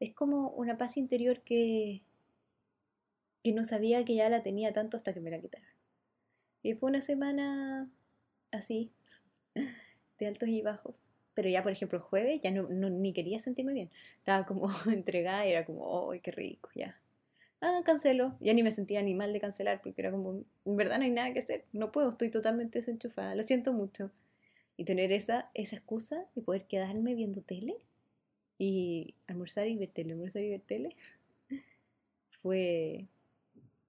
[0.00, 2.02] Es como una paz interior que,
[3.42, 5.68] que no sabía que ya la tenía tanto hasta que me la quitaron.
[6.62, 7.90] Y fue una semana
[8.50, 8.92] así,
[10.18, 11.10] de altos y bajos.
[11.34, 13.90] Pero ya, por ejemplo, jueves ya no, ni quería sentirme bien.
[14.18, 16.68] Estaba como entregada y era como, ¡ay, qué rico!
[16.74, 17.00] Ya.
[17.60, 18.36] Ah, cancelo.
[18.40, 21.10] Ya ni me sentía ni mal de cancelar porque era como, en verdad no hay
[21.10, 21.64] nada que hacer.
[21.72, 23.34] No puedo, estoy totalmente desenchufada.
[23.34, 24.10] Lo siento mucho.
[24.76, 27.76] Y tener esa, esa excusa y poder quedarme viendo tele
[28.58, 30.96] y almorzar y ver tele, almorzar y ver tele,
[32.42, 33.06] fue,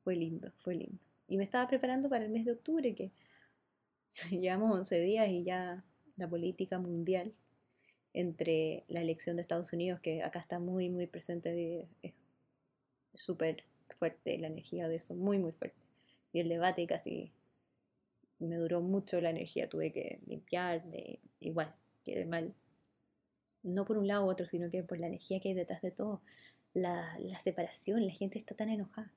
[0.04, 1.00] fue lindo, fue lindo.
[1.28, 3.12] Y me estaba preparando para el mes de octubre, que
[4.30, 5.84] llevamos 11 días y ya
[6.19, 7.34] la política mundial
[8.13, 12.13] entre la elección de Estados Unidos, que acá está muy, muy presente, es
[13.13, 13.63] súper
[13.95, 15.77] fuerte la energía de eso, muy, muy fuerte.
[16.34, 17.32] Y el debate casi
[18.39, 22.53] me duró mucho la energía, tuve que limpiar, de, igual, quedé mal.
[23.63, 25.91] No por un lado u otro, sino que por la energía que hay detrás de
[25.91, 26.21] todo,
[26.73, 29.12] la, la separación, la gente está tan enojada.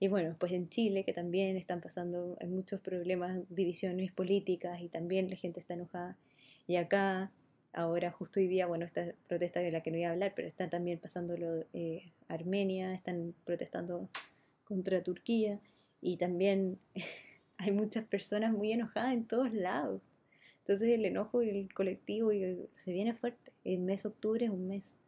[0.00, 5.28] Y bueno, pues en Chile, que también están pasando muchos problemas, divisiones políticas y también
[5.28, 6.16] la gente está enojada.
[6.68, 7.32] Y acá
[7.78, 10.48] Ahora, justo hoy día, bueno, esta protesta de la que no voy a hablar, pero
[10.48, 14.08] están también pasando lo eh, Armenia, están protestando
[14.64, 15.60] contra Turquía
[16.00, 16.80] y también
[17.58, 20.02] hay muchas personas muy enojadas en todos lados.
[20.58, 22.30] Entonces el enojo y el colectivo
[22.74, 23.52] se viene fuerte.
[23.64, 24.98] El mes de octubre es un mes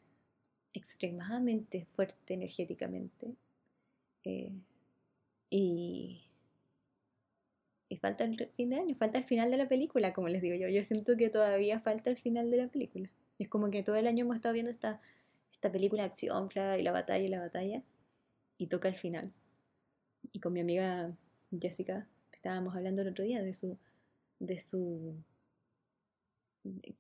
[0.72, 3.34] extremadamente fuerte energéticamente.
[4.22, 4.52] Eh,
[5.50, 6.22] y
[7.90, 10.54] y falta el fin de año, falta el final de la película, como les digo
[10.54, 10.68] yo.
[10.68, 13.10] Yo siento que todavía falta el final de la película.
[13.40, 15.00] Es como que todo el año hemos estado viendo esta,
[15.52, 16.48] esta película de acción,
[16.78, 17.82] y la batalla y la batalla,
[18.58, 19.32] y toca el final.
[20.30, 21.16] Y con mi amiga
[21.50, 23.76] Jessica estábamos hablando el otro día de su,
[24.38, 25.16] de su,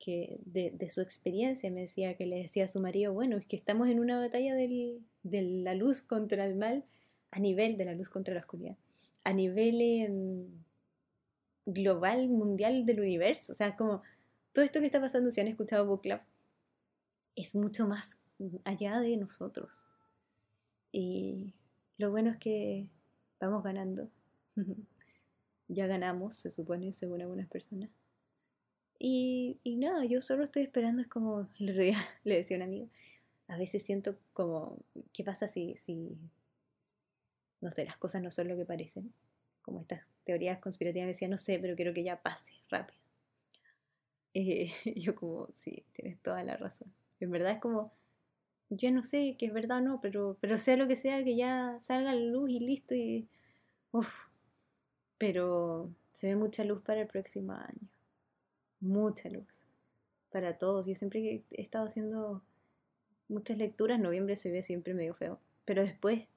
[0.00, 1.70] que, de, de su experiencia.
[1.70, 4.56] Me decía que le decía a su marido, bueno, es que estamos en una batalla
[4.56, 6.84] del, de la luz contra el mal
[7.30, 8.76] a nivel de la luz contra la oscuridad.
[9.22, 9.80] A nivel...
[9.80, 10.64] Em,
[11.66, 13.52] global, mundial del universo.
[13.52, 14.02] O sea, como
[14.52, 16.20] todo esto que está pasando, si han escuchado Book Club,
[17.36, 18.18] es mucho más
[18.64, 19.86] allá de nosotros.
[20.92, 21.54] Y
[21.98, 22.88] lo bueno es que
[23.40, 24.10] vamos ganando.
[25.68, 27.90] ya ganamos, se supone, según algunas personas.
[28.98, 31.94] Y, y nada, yo solo estoy esperando, es como le
[32.24, 32.88] decía un amigo,
[33.48, 34.78] a veces siento como,
[35.12, 36.18] ¿qué pasa si, si,
[37.60, 39.12] no sé, las cosas no son lo que parecen?
[39.62, 43.00] Como estas teorías conspirativas me decía, no sé, pero quiero que ya pase rápido.
[44.32, 46.92] Eh, yo como, sí, tienes toda la razón.
[47.18, 47.92] En verdad es como,
[48.68, 51.34] yo no sé que es verdad o no, pero, pero sea lo que sea, que
[51.34, 53.28] ya salga la luz y listo y...
[55.18, 57.88] Pero se ve mucha luz para el próximo año.
[58.78, 59.64] Mucha luz.
[60.30, 60.86] Para todos.
[60.86, 62.44] Yo siempre he estado haciendo
[63.26, 63.98] muchas lecturas.
[63.98, 65.40] Noviembre se ve siempre medio feo.
[65.64, 66.28] Pero después,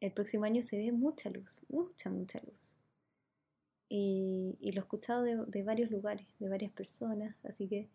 [0.00, 1.62] el próximo año se ve mucha luz.
[1.68, 2.67] Mucha, mucha luz.
[3.88, 7.88] Y, lo he escuchado de, varios lugares, de varias personas, así que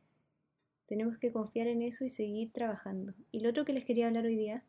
[0.87, 3.13] tenemos que confiar en eso y seguir trabajando.
[3.31, 4.63] Y lo otro que les quería hablar hoy día,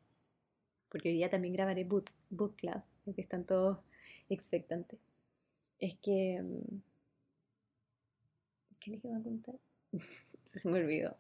[0.91, 3.79] porque hoy día también grabaré Book, book Club, porque están todos
[4.29, 4.99] expectantes,
[5.79, 6.43] es que...
[6.43, 6.81] Mm,
[8.81, 9.55] ¿Qué les iba a contar?
[10.45, 11.17] Se me olvidó.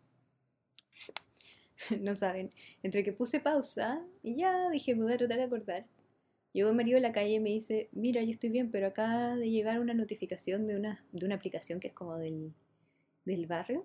[2.00, 2.50] no saben,
[2.82, 5.86] entre que puse pausa y ya dije, me voy a tratar de acordar.
[6.54, 9.34] Llegó mi marido a la calle y me dice, mira, yo estoy bien, pero acaba
[9.34, 12.54] de llegar una notificación de una, de una aplicación que es como del,
[13.24, 13.84] del barrio.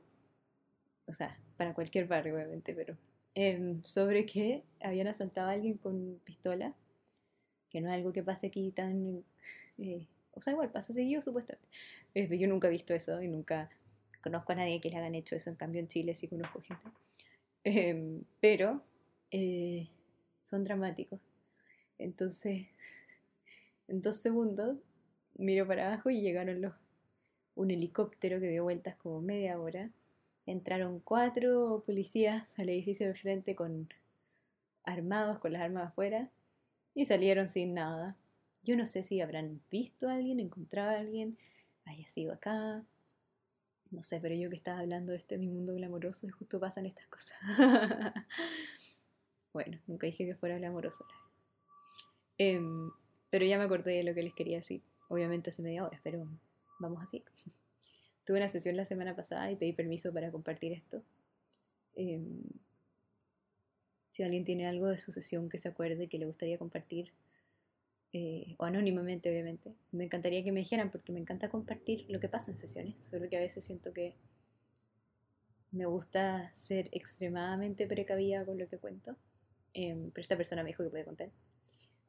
[1.07, 2.95] O sea, para cualquier barrio, obviamente, pero
[3.33, 6.75] em, sobre que habían asaltado a alguien con pistola,
[7.71, 9.23] que no es algo que pase aquí tan...
[9.79, 11.67] Eh, o sea, igual pasa seguido, supuestamente.
[12.13, 13.71] Eh, yo nunca he visto eso y nunca
[14.21, 15.49] conozco a nadie que le hagan hecho eso.
[15.49, 16.83] En cambio, en Chile sí conozco gente.
[17.63, 18.83] Em, pero
[19.31, 19.89] eh,
[20.39, 21.19] son dramáticos.
[21.99, 22.65] Entonces,
[23.87, 24.77] en dos segundos,
[25.35, 26.73] miro para abajo y llegaron los,
[27.55, 29.91] un helicóptero que dio vueltas como media hora
[30.51, 33.89] entraron cuatro policías al edificio del frente con
[34.83, 36.29] armados, con las armas afuera,
[36.95, 38.15] y salieron sin nada.
[38.63, 41.37] Yo no sé si habrán visto a alguien, encontrado a alguien,
[41.85, 42.83] haya sido acá.
[43.91, 46.85] No sé, pero yo que estaba hablando de este mi mundo glamoroso y justo pasan
[46.85, 47.37] estas cosas.
[49.53, 51.05] bueno, nunca dije que fuera glamoroso.
[52.39, 52.89] Em,
[53.29, 54.81] pero ya me acordé de lo que les quería decir.
[55.09, 56.27] Obviamente hace media hora, pero
[56.79, 57.23] vamos así.
[58.25, 61.03] Tuve una sesión la semana pasada y pedí permiso para compartir esto.
[61.95, 62.41] Em,
[64.11, 67.11] si alguien tiene algo de su sesión que se acuerde que le gustaría compartir,
[68.13, 72.29] eh, o anónimamente obviamente, me encantaría que me dijeran porque me encanta compartir lo que
[72.29, 74.15] pasa en sesiones, solo que a veces siento que
[75.71, 79.15] me gusta ser extremadamente precavida con lo que cuento,
[79.73, 81.29] em, pero esta persona me dijo que puede contar,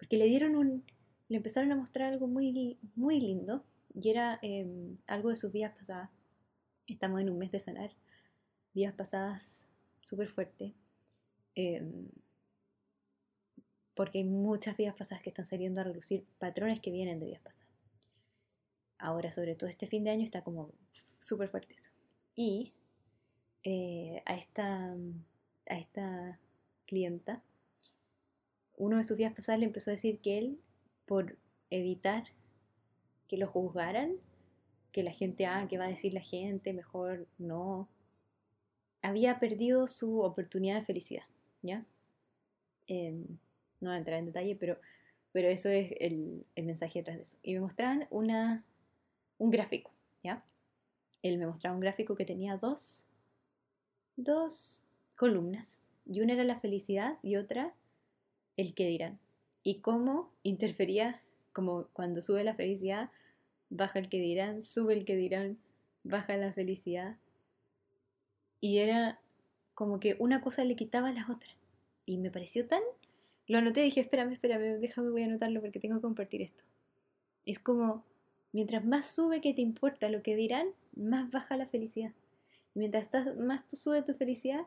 [0.01, 0.83] porque le dieron un,
[1.29, 3.63] le empezaron a mostrar algo muy, muy lindo
[3.95, 6.09] y era em, algo de sus vidas pasadas.
[6.87, 7.91] Estamos en un mes de sanar.
[8.73, 9.67] Vidas pasadas
[10.01, 10.73] súper fuerte.
[11.55, 12.09] Em,
[13.93, 17.43] porque hay muchas vidas pasadas que están saliendo a relucir patrones que vienen de vidas
[17.43, 17.75] pasadas.
[18.97, 20.73] Ahora, sobre todo este fin de año, está como
[21.19, 21.91] súper fuerte eso.
[22.35, 22.73] Y
[23.65, 24.95] eh, a, esta,
[25.69, 26.41] a esta
[26.87, 27.43] clienta,
[28.81, 30.59] uno de sus vidas pasadas le empezó a decir que él,
[31.05, 31.37] por
[31.69, 32.25] evitar
[33.29, 34.17] que lo juzgaran,
[34.91, 36.73] que la gente, ah, ¿qué va a decir la gente?
[36.73, 37.89] Mejor no.
[39.03, 41.25] Había perdido su oportunidad de felicidad,
[41.63, 41.85] ¿ya?
[42.87, 43.27] Em,
[43.81, 44.79] no voy a entrar en detalle, pero,
[45.31, 47.39] pero eso es el, mensaje detrás de eso.
[47.43, 48.65] Y me mostraban una,
[49.39, 49.91] un gráfico,
[50.25, 50.43] ¿ya?
[51.23, 53.07] Él me mostraba un gráfico que tenía dos,
[54.17, 54.85] dos
[55.17, 57.75] columnas, y una era la felicidad y otra
[58.61, 59.19] el que dirán.
[59.63, 63.11] Y cómo interfería, como cuando sube la felicidad,
[63.69, 65.59] baja el que dirán, sube el que dirán,
[66.03, 67.17] baja la felicidad.
[68.61, 69.21] Y era
[69.75, 71.51] como que una cosa le quitaba a la otra.
[72.07, 72.83] Y me pareció tan...
[73.47, 76.63] Lo anoté y dije, espérame, espérame, déjame, voy a anotarlo porque tengo que compartir esto.
[77.47, 78.05] Es como,
[78.53, 82.13] mientras más sube que te importa lo que dirán, más baja la felicidad.
[82.75, 84.67] mientras más tú sube tu felicidad,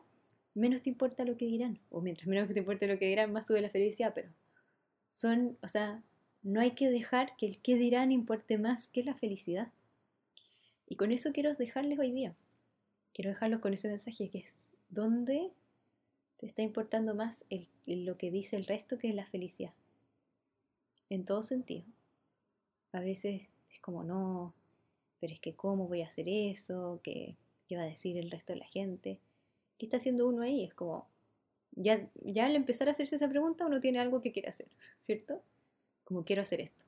[0.54, 1.78] menos te importa lo que dirán.
[1.90, 4.12] O mientras menos te importe lo que dirán, más sube la felicidad.
[4.14, 4.28] Pero
[5.10, 6.02] son, o sea,
[6.42, 9.72] no hay que dejar que el qué dirán importe más que la felicidad.
[10.86, 12.34] Y con eso quiero dejarles hoy día.
[13.12, 15.50] Quiero dejarlos con ese mensaje que es, ¿dónde
[16.38, 19.72] te está importando más el, lo que dice el resto que la felicidad?
[21.10, 21.84] En todo sentido.
[22.92, 24.52] A veces es como, no,
[25.20, 27.36] pero es que cómo voy a hacer eso, ¿Qué,
[27.68, 29.18] qué va a decir el resto de la gente.
[29.84, 30.64] ¿Qué está haciendo uno ahí?
[30.64, 31.06] Es como,
[31.72, 34.68] ya, ya al empezar a hacerse esa pregunta uno tiene algo que quiere hacer,
[35.00, 35.42] ¿cierto?
[36.04, 36.84] como quiero hacer esto.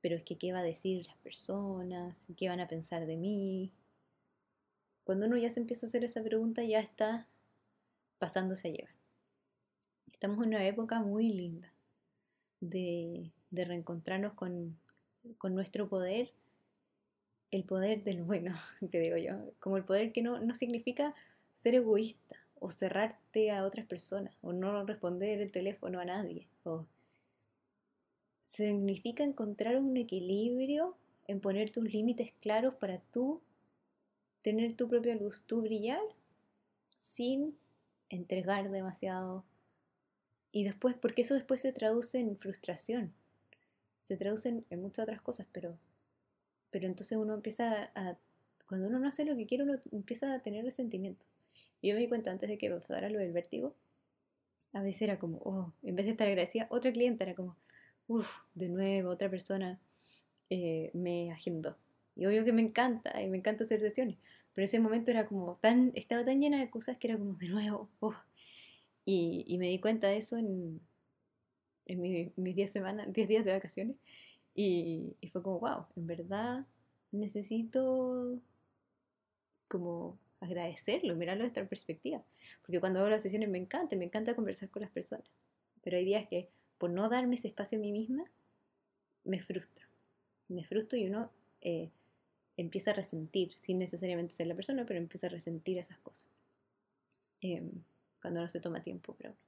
[0.00, 3.72] Pero es que qué va a decir las personas, qué van a pensar de mí.
[5.04, 7.28] Cuando uno ya se empieza a hacer esa pregunta ya está
[8.18, 8.94] pasándose a llevar.
[10.12, 11.72] Estamos en una época muy linda
[12.60, 14.78] de, reencontrarnos con,
[15.42, 16.32] nuestro poder,
[17.50, 18.56] el poder del bueno,
[18.90, 21.14] que digo yo, como el poder que no, no significa
[21.56, 26.86] ser egoísta o cerrarte a otras personas o no responder el teléfono a nadie o
[28.44, 33.42] significa encontrar un equilibrio en poner tus límites claros para tú
[34.42, 36.00] tener tu propia luz, tú brillar
[36.98, 37.58] sin
[38.08, 39.44] entregar demasiado.
[40.52, 43.12] Y después, porque eso después se traduce en frustración,
[44.00, 45.76] se traduce en, muchas otras cosas, pero,
[46.70, 48.16] pero entonces uno empieza a,
[48.68, 51.24] cuando uno no hace lo que quiere, uno empieza a tener resentimiento.
[51.80, 53.74] Y yo me di cuenta antes de que pasara lo del vértigo,
[54.72, 57.56] a veces era como, oh, en vez de estar agradecida, otra cliente era como,
[58.08, 59.78] uff, de nuevo, otra persona
[60.50, 61.76] eh, me agendó.
[62.14, 64.16] Y obvio que me encanta, y me encanta hacer sesiones,
[64.54, 67.48] pero ese momento era como tan, estaba tan llena de cosas que era como de
[67.48, 67.88] nuevo,
[69.04, 70.80] y, y, me di cuenta de eso en,
[71.86, 73.96] en mis 10 semanas, 10 días de vacaciones,
[74.54, 76.66] y fue como, wow, en verdad
[77.12, 78.40] necesito
[79.68, 82.22] como agradecerlo, mirarlo desde otra perspectiva.
[82.62, 85.26] Porque cuando hago las sesiones me encanta, me encanta conversar con las personas.
[85.82, 88.24] Pero hay días que por no darme ese espacio a mí misma,
[89.24, 89.86] me frustro.
[90.48, 91.30] Me frustro y uno
[91.60, 91.90] eh,
[92.56, 96.28] empieza a resentir, sin necesariamente ser la persona, pero empieza a resentir esas cosas.
[97.40, 97.70] Em,
[98.20, 99.38] cuando no se toma tiempo para uno.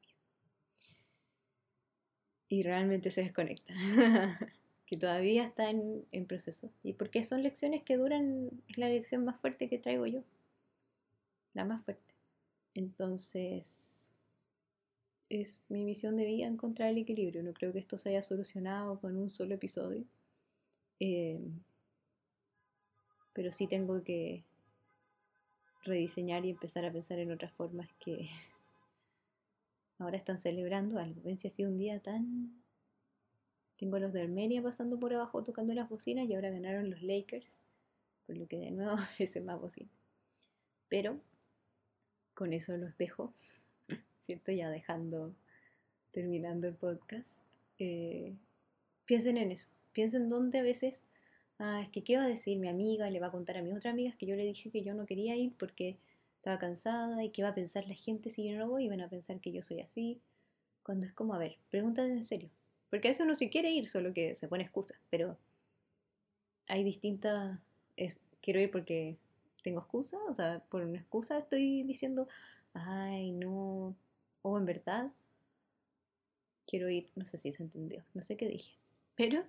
[2.48, 3.74] Y realmente se desconecta.
[4.86, 6.70] que todavía está en, en, proceso.
[6.82, 10.22] Y porque son lecciones que duran, es la lección más fuerte que traigo yo.
[11.54, 12.14] La más fuerte.
[12.74, 14.12] Entonces,
[15.28, 17.42] es mi misión de vida encontrar el equilibrio.
[17.42, 20.04] No creo que esto se haya solucionado con un solo episodio.
[21.00, 21.40] Eh,
[23.32, 24.44] pero sí tengo que,
[25.88, 28.28] rediseñar y empezar a pensar en otras formas que
[29.98, 31.22] ahora están celebrando algo.
[31.22, 32.62] Ven si ha sido un día tan...
[33.76, 37.00] Tengo a los de Armenia pasando por abajo tocando las bocinas y ahora ganaron los
[37.00, 37.56] Lakers,
[38.26, 39.90] por lo que de nuevo aparece más bocina.
[40.88, 41.20] Pero
[42.38, 43.34] con eso los dejo,
[44.20, 44.52] ¿cierto?
[44.52, 45.34] Ya dejando,
[46.12, 47.42] terminando el podcast.
[47.80, 48.32] Eh,
[49.06, 51.02] piensen en eso, piensen dónde a veces,
[51.58, 53.74] ah, es que qué va a decir mi amiga, le va a contar a mis
[53.74, 55.96] otras amigas que yo le dije que yo no quería ir porque
[56.36, 59.00] estaba cansada y qué va a pensar la gente si yo no voy y van
[59.00, 60.20] a pensar que yo soy así.
[60.84, 62.50] Cuando es como, a ver, pregúntate en serio.
[62.88, 64.94] Porque a eso no se quiere ir, solo que se pone excusa.
[65.10, 65.36] Pero
[66.68, 67.58] hay distintas...
[68.40, 69.16] Quiero ir porque
[69.68, 72.26] tengo excusa, o sea, por una excusa estoy diciendo,
[72.72, 73.94] ay, no,
[74.40, 75.12] o en verdad
[76.66, 78.72] quiero ir, no sé si se entendió, no sé qué dije,
[79.14, 79.44] pero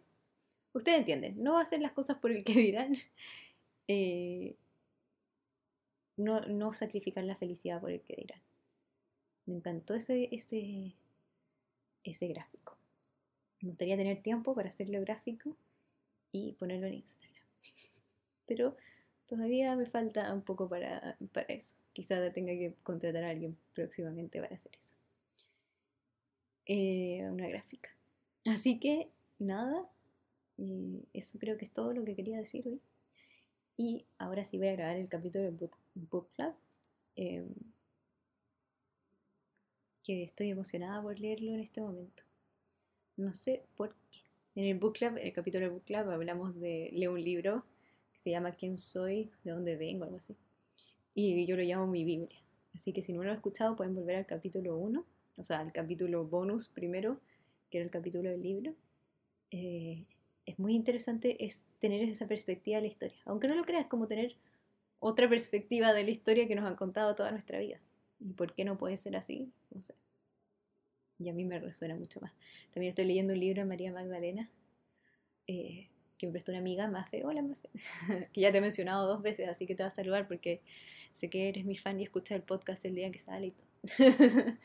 [0.74, 2.98] ustedes entienden, no hacer las cosas por el que dirán,
[3.88, 4.58] eh,
[6.18, 8.42] no, no sacrificar la felicidad por el que dirán.
[9.46, 10.96] Me encantó ese, ese,
[12.04, 12.76] ese gráfico.
[13.62, 15.56] Me gustaría tener tiempo para hacerlo gráfico
[16.34, 17.46] y ponerlo en Instagram.
[18.48, 18.76] Pero
[19.30, 21.76] todavía me falta un poco para, para eso.
[21.94, 24.96] Quizá tenga que contratar a alguien próximamente para hacer eso.
[26.66, 27.90] Eh, una gráfica.
[28.46, 29.88] Así que nada,
[30.58, 32.82] eh, eso creo que es todo lo que quería decir hoy.
[33.78, 36.54] Y ahora sí voy a grabar el capítulo de Book, Club.
[37.16, 37.54] Em,
[40.04, 42.24] que estoy emocionada por leerlo en este momento.
[43.16, 44.20] No sé por qué.
[44.56, 47.64] En el Book Club, el capítulo del Book Club, hablamos de leer un libro
[48.20, 49.32] que se llama ¿Quién soy?
[49.46, 50.04] ¿De dónde vengo?
[50.04, 50.36] Algo así.
[51.16, 52.38] Y yo lo llamo mi Biblia.
[52.76, 55.06] Así que si no lo han escuchado, pueden volver al capítulo 1,
[55.38, 57.20] o sea, al capítulo bonus primero,
[57.70, 58.74] que era el capítulo del libro.
[59.52, 60.06] Eh,
[60.46, 63.18] es muy interesante es tener esa perspectiva de la historia.
[63.26, 64.36] Aunque no lo creas, como tener
[65.00, 67.80] otra perspectiva de la historia que nos han contado toda nuestra vida.
[68.20, 69.50] ¿Y por qué no puede ser así?
[69.72, 69.96] No sé.
[71.20, 72.34] Y a mí me resuena mucho más.
[72.74, 74.50] También estoy leyendo un libro de María Magdalena,
[75.48, 75.89] eh,
[76.20, 77.26] que me prestó una amiga, Mafe.
[77.26, 77.70] Hola, Mafe.
[78.34, 80.62] que ya te he mencionado dos veces, así que te vas a saludar porque
[81.16, 83.68] sé que eres mi fan y escuchas el podcast el día que sale y todo.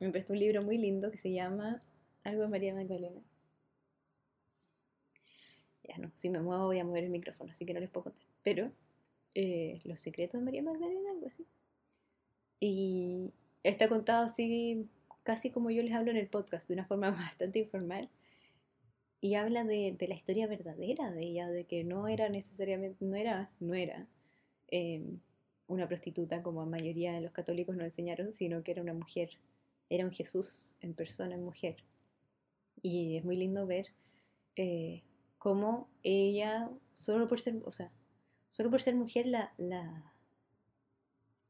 [0.00, 1.80] me prestó un libro muy lindo que se llama
[2.24, 3.22] Algo de María Magdalena
[5.98, 8.24] no, si me muevo voy a mover el micrófono, así que no les puedo contar.
[8.42, 8.70] Pero
[9.34, 11.46] eh, Los secretos de María Magdalena, algo así.
[12.60, 13.32] Y
[13.62, 14.86] está contado así,
[15.22, 18.08] casi como yo les hablo en el podcast, de una forma bastante informal.
[19.20, 23.50] Y habla de, la historia verdadera de ella, de que no era necesariamente, no era,
[23.60, 24.06] no era
[24.68, 25.20] em,
[25.66, 29.30] una prostituta como la mayoría de los católicos nos enseñaron, sino que era una mujer,
[29.90, 31.76] era un Jesús en persona, en mujer.
[32.82, 33.88] Y es muy lindo ver
[34.56, 35.02] eh,
[35.36, 37.90] como ella, solo por ser, o sea,
[38.48, 40.14] solo por ser mujer, la, la,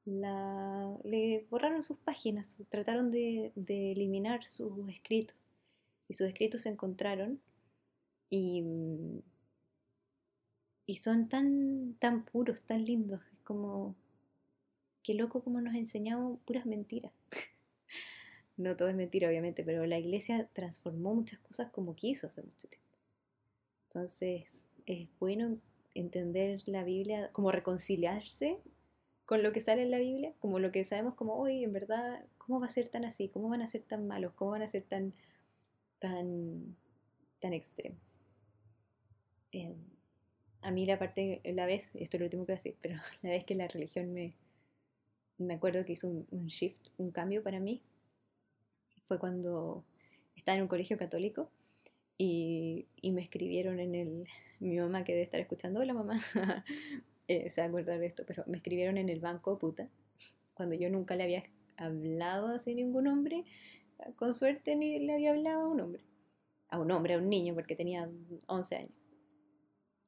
[0.04, 5.36] la le borraron sus páginas, trataron de, de eliminar sus escritos.
[6.08, 7.40] Y sus escritos se encontraron
[8.30, 8.64] y,
[10.86, 13.20] y son tan, tan puros, tan lindos.
[13.32, 13.96] Es como,
[15.02, 17.12] qué loco como nos enseñado puras mentiras.
[18.56, 22.68] no todo es mentira, obviamente, pero la iglesia transformó muchas cosas como quiso hace mucho
[22.68, 22.86] tiempo.
[23.88, 25.58] Entonces, es bueno
[25.94, 28.58] entender la Biblia, como reconciliarse
[29.26, 32.24] con lo que sale en la Biblia, como lo que sabemos como hoy, en verdad,
[32.38, 33.28] ¿cómo va a ser tan así?
[33.28, 34.32] ¿Cómo van a ser tan malos?
[34.34, 35.12] ¿Cómo van a ser tan,
[35.98, 36.76] tan,
[37.40, 38.20] tan extremos?
[39.52, 39.74] Em,
[40.62, 42.96] a mí la parte, la vez, esto es lo último que voy a decir, pero
[43.22, 44.34] la vez que la religión me,
[45.38, 47.82] me acuerdo que hizo un, shift, un cambio para mí,
[49.02, 49.84] fue cuando
[50.36, 51.50] estaba en un colegio católico
[52.16, 54.28] y, me escribieron en el,
[54.60, 56.22] mi mamá que debe estar escuchando, hola mamá,
[57.28, 59.88] eh, se va a acordar de esto, pero me escribieron en el banco puta,
[60.54, 61.44] cuando yo nunca le había
[61.76, 63.44] hablado así ningún hombre,
[64.16, 66.04] con suerte ni le había hablado a un hombre,
[66.70, 68.10] a un hombre, a un niño, porque tenía
[68.46, 68.92] 11 años.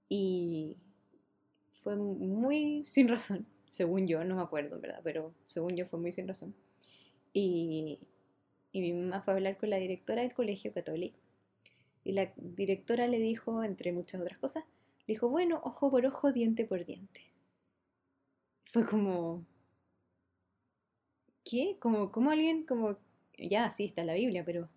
[0.08, 0.78] Y
[1.72, 5.00] fue muy sin razón, según yo, no me acuerdo, ¿verdad?
[5.02, 6.54] Pero según yo fue muy sin razón.
[7.32, 8.00] Y,
[8.72, 11.18] y mi mamá fue a hablar con la directora del colegio católico
[12.04, 14.64] y la directora le dijo, entre muchas otras cosas,
[15.06, 17.20] le dijo, bueno, ojo por ojo, diente por diente.
[18.64, 19.44] Fue como...
[21.44, 21.76] ¿Qué?
[21.80, 22.96] Como, como alguien, como...
[23.38, 24.68] Ya, sí, está la Biblia, pero...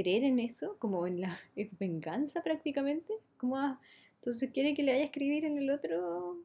[0.00, 0.78] ¿Creer en eso?
[0.78, 1.38] Como en la
[1.78, 3.12] venganza prácticamente.
[3.36, 3.80] Como, ah,
[4.14, 6.42] entonces quiere que le vaya a escribir en el otro...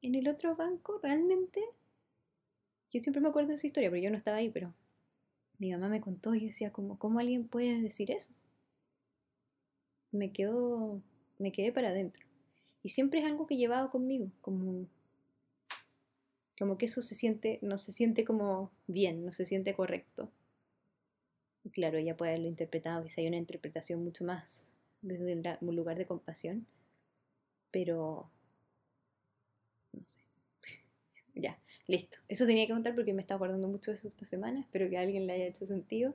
[0.00, 1.60] En el otro banco, realmente.
[2.92, 4.72] Yo siempre me acuerdo de esa historia, pero yo no estaba ahí, pero
[5.58, 8.32] mi mamá me contó y yo decía, como, ¿cómo alguien puede decir eso?
[10.10, 11.02] me quedo,
[11.38, 12.24] me quedé para adentro.
[12.82, 14.86] Y siempre es algo que he llevado conmigo, como
[16.58, 20.30] Como que eso se siente, no se siente como bien, no se siente correcto.
[21.72, 24.64] Claro, ella puede haberlo interpretado, si hay una interpretación mucho más
[25.02, 26.66] desde un lugar de compasión,
[27.70, 28.30] pero
[29.92, 30.20] no sé.
[31.34, 32.18] ya, listo.
[32.28, 34.60] Eso tenía que contar porque me está acordando mucho de eso esta semana.
[34.60, 36.14] Espero que alguien le haya hecho sentido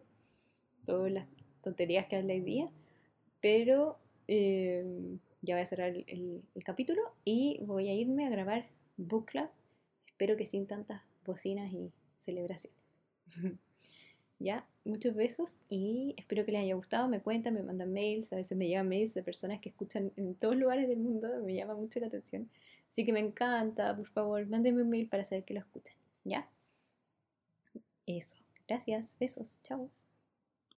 [0.86, 1.28] todas las
[1.62, 2.70] tonterías que hablé hoy día.
[3.42, 8.68] Pero eh, ya voy a cerrar el, el, capítulo y voy a irme a grabar
[8.98, 9.50] Book Club.
[10.08, 12.80] Espero que sin tantas bocinas y celebraciones.
[14.40, 17.08] ya, muchos besos y espero que les haya gustado.
[17.08, 20.36] Me cuentan, me mandan mails, a veces me llegan mails de personas que escuchan en
[20.36, 22.50] todos lugares del mundo, me llama mucho la atención.
[22.90, 25.96] Así que me encanta, por favor, mándenme un mail para saber que lo escuchan.
[26.24, 26.48] ¿Ya?
[28.06, 28.38] Eso.
[28.68, 29.16] Gracias.
[29.20, 29.60] Besos.
[29.64, 29.90] Chao.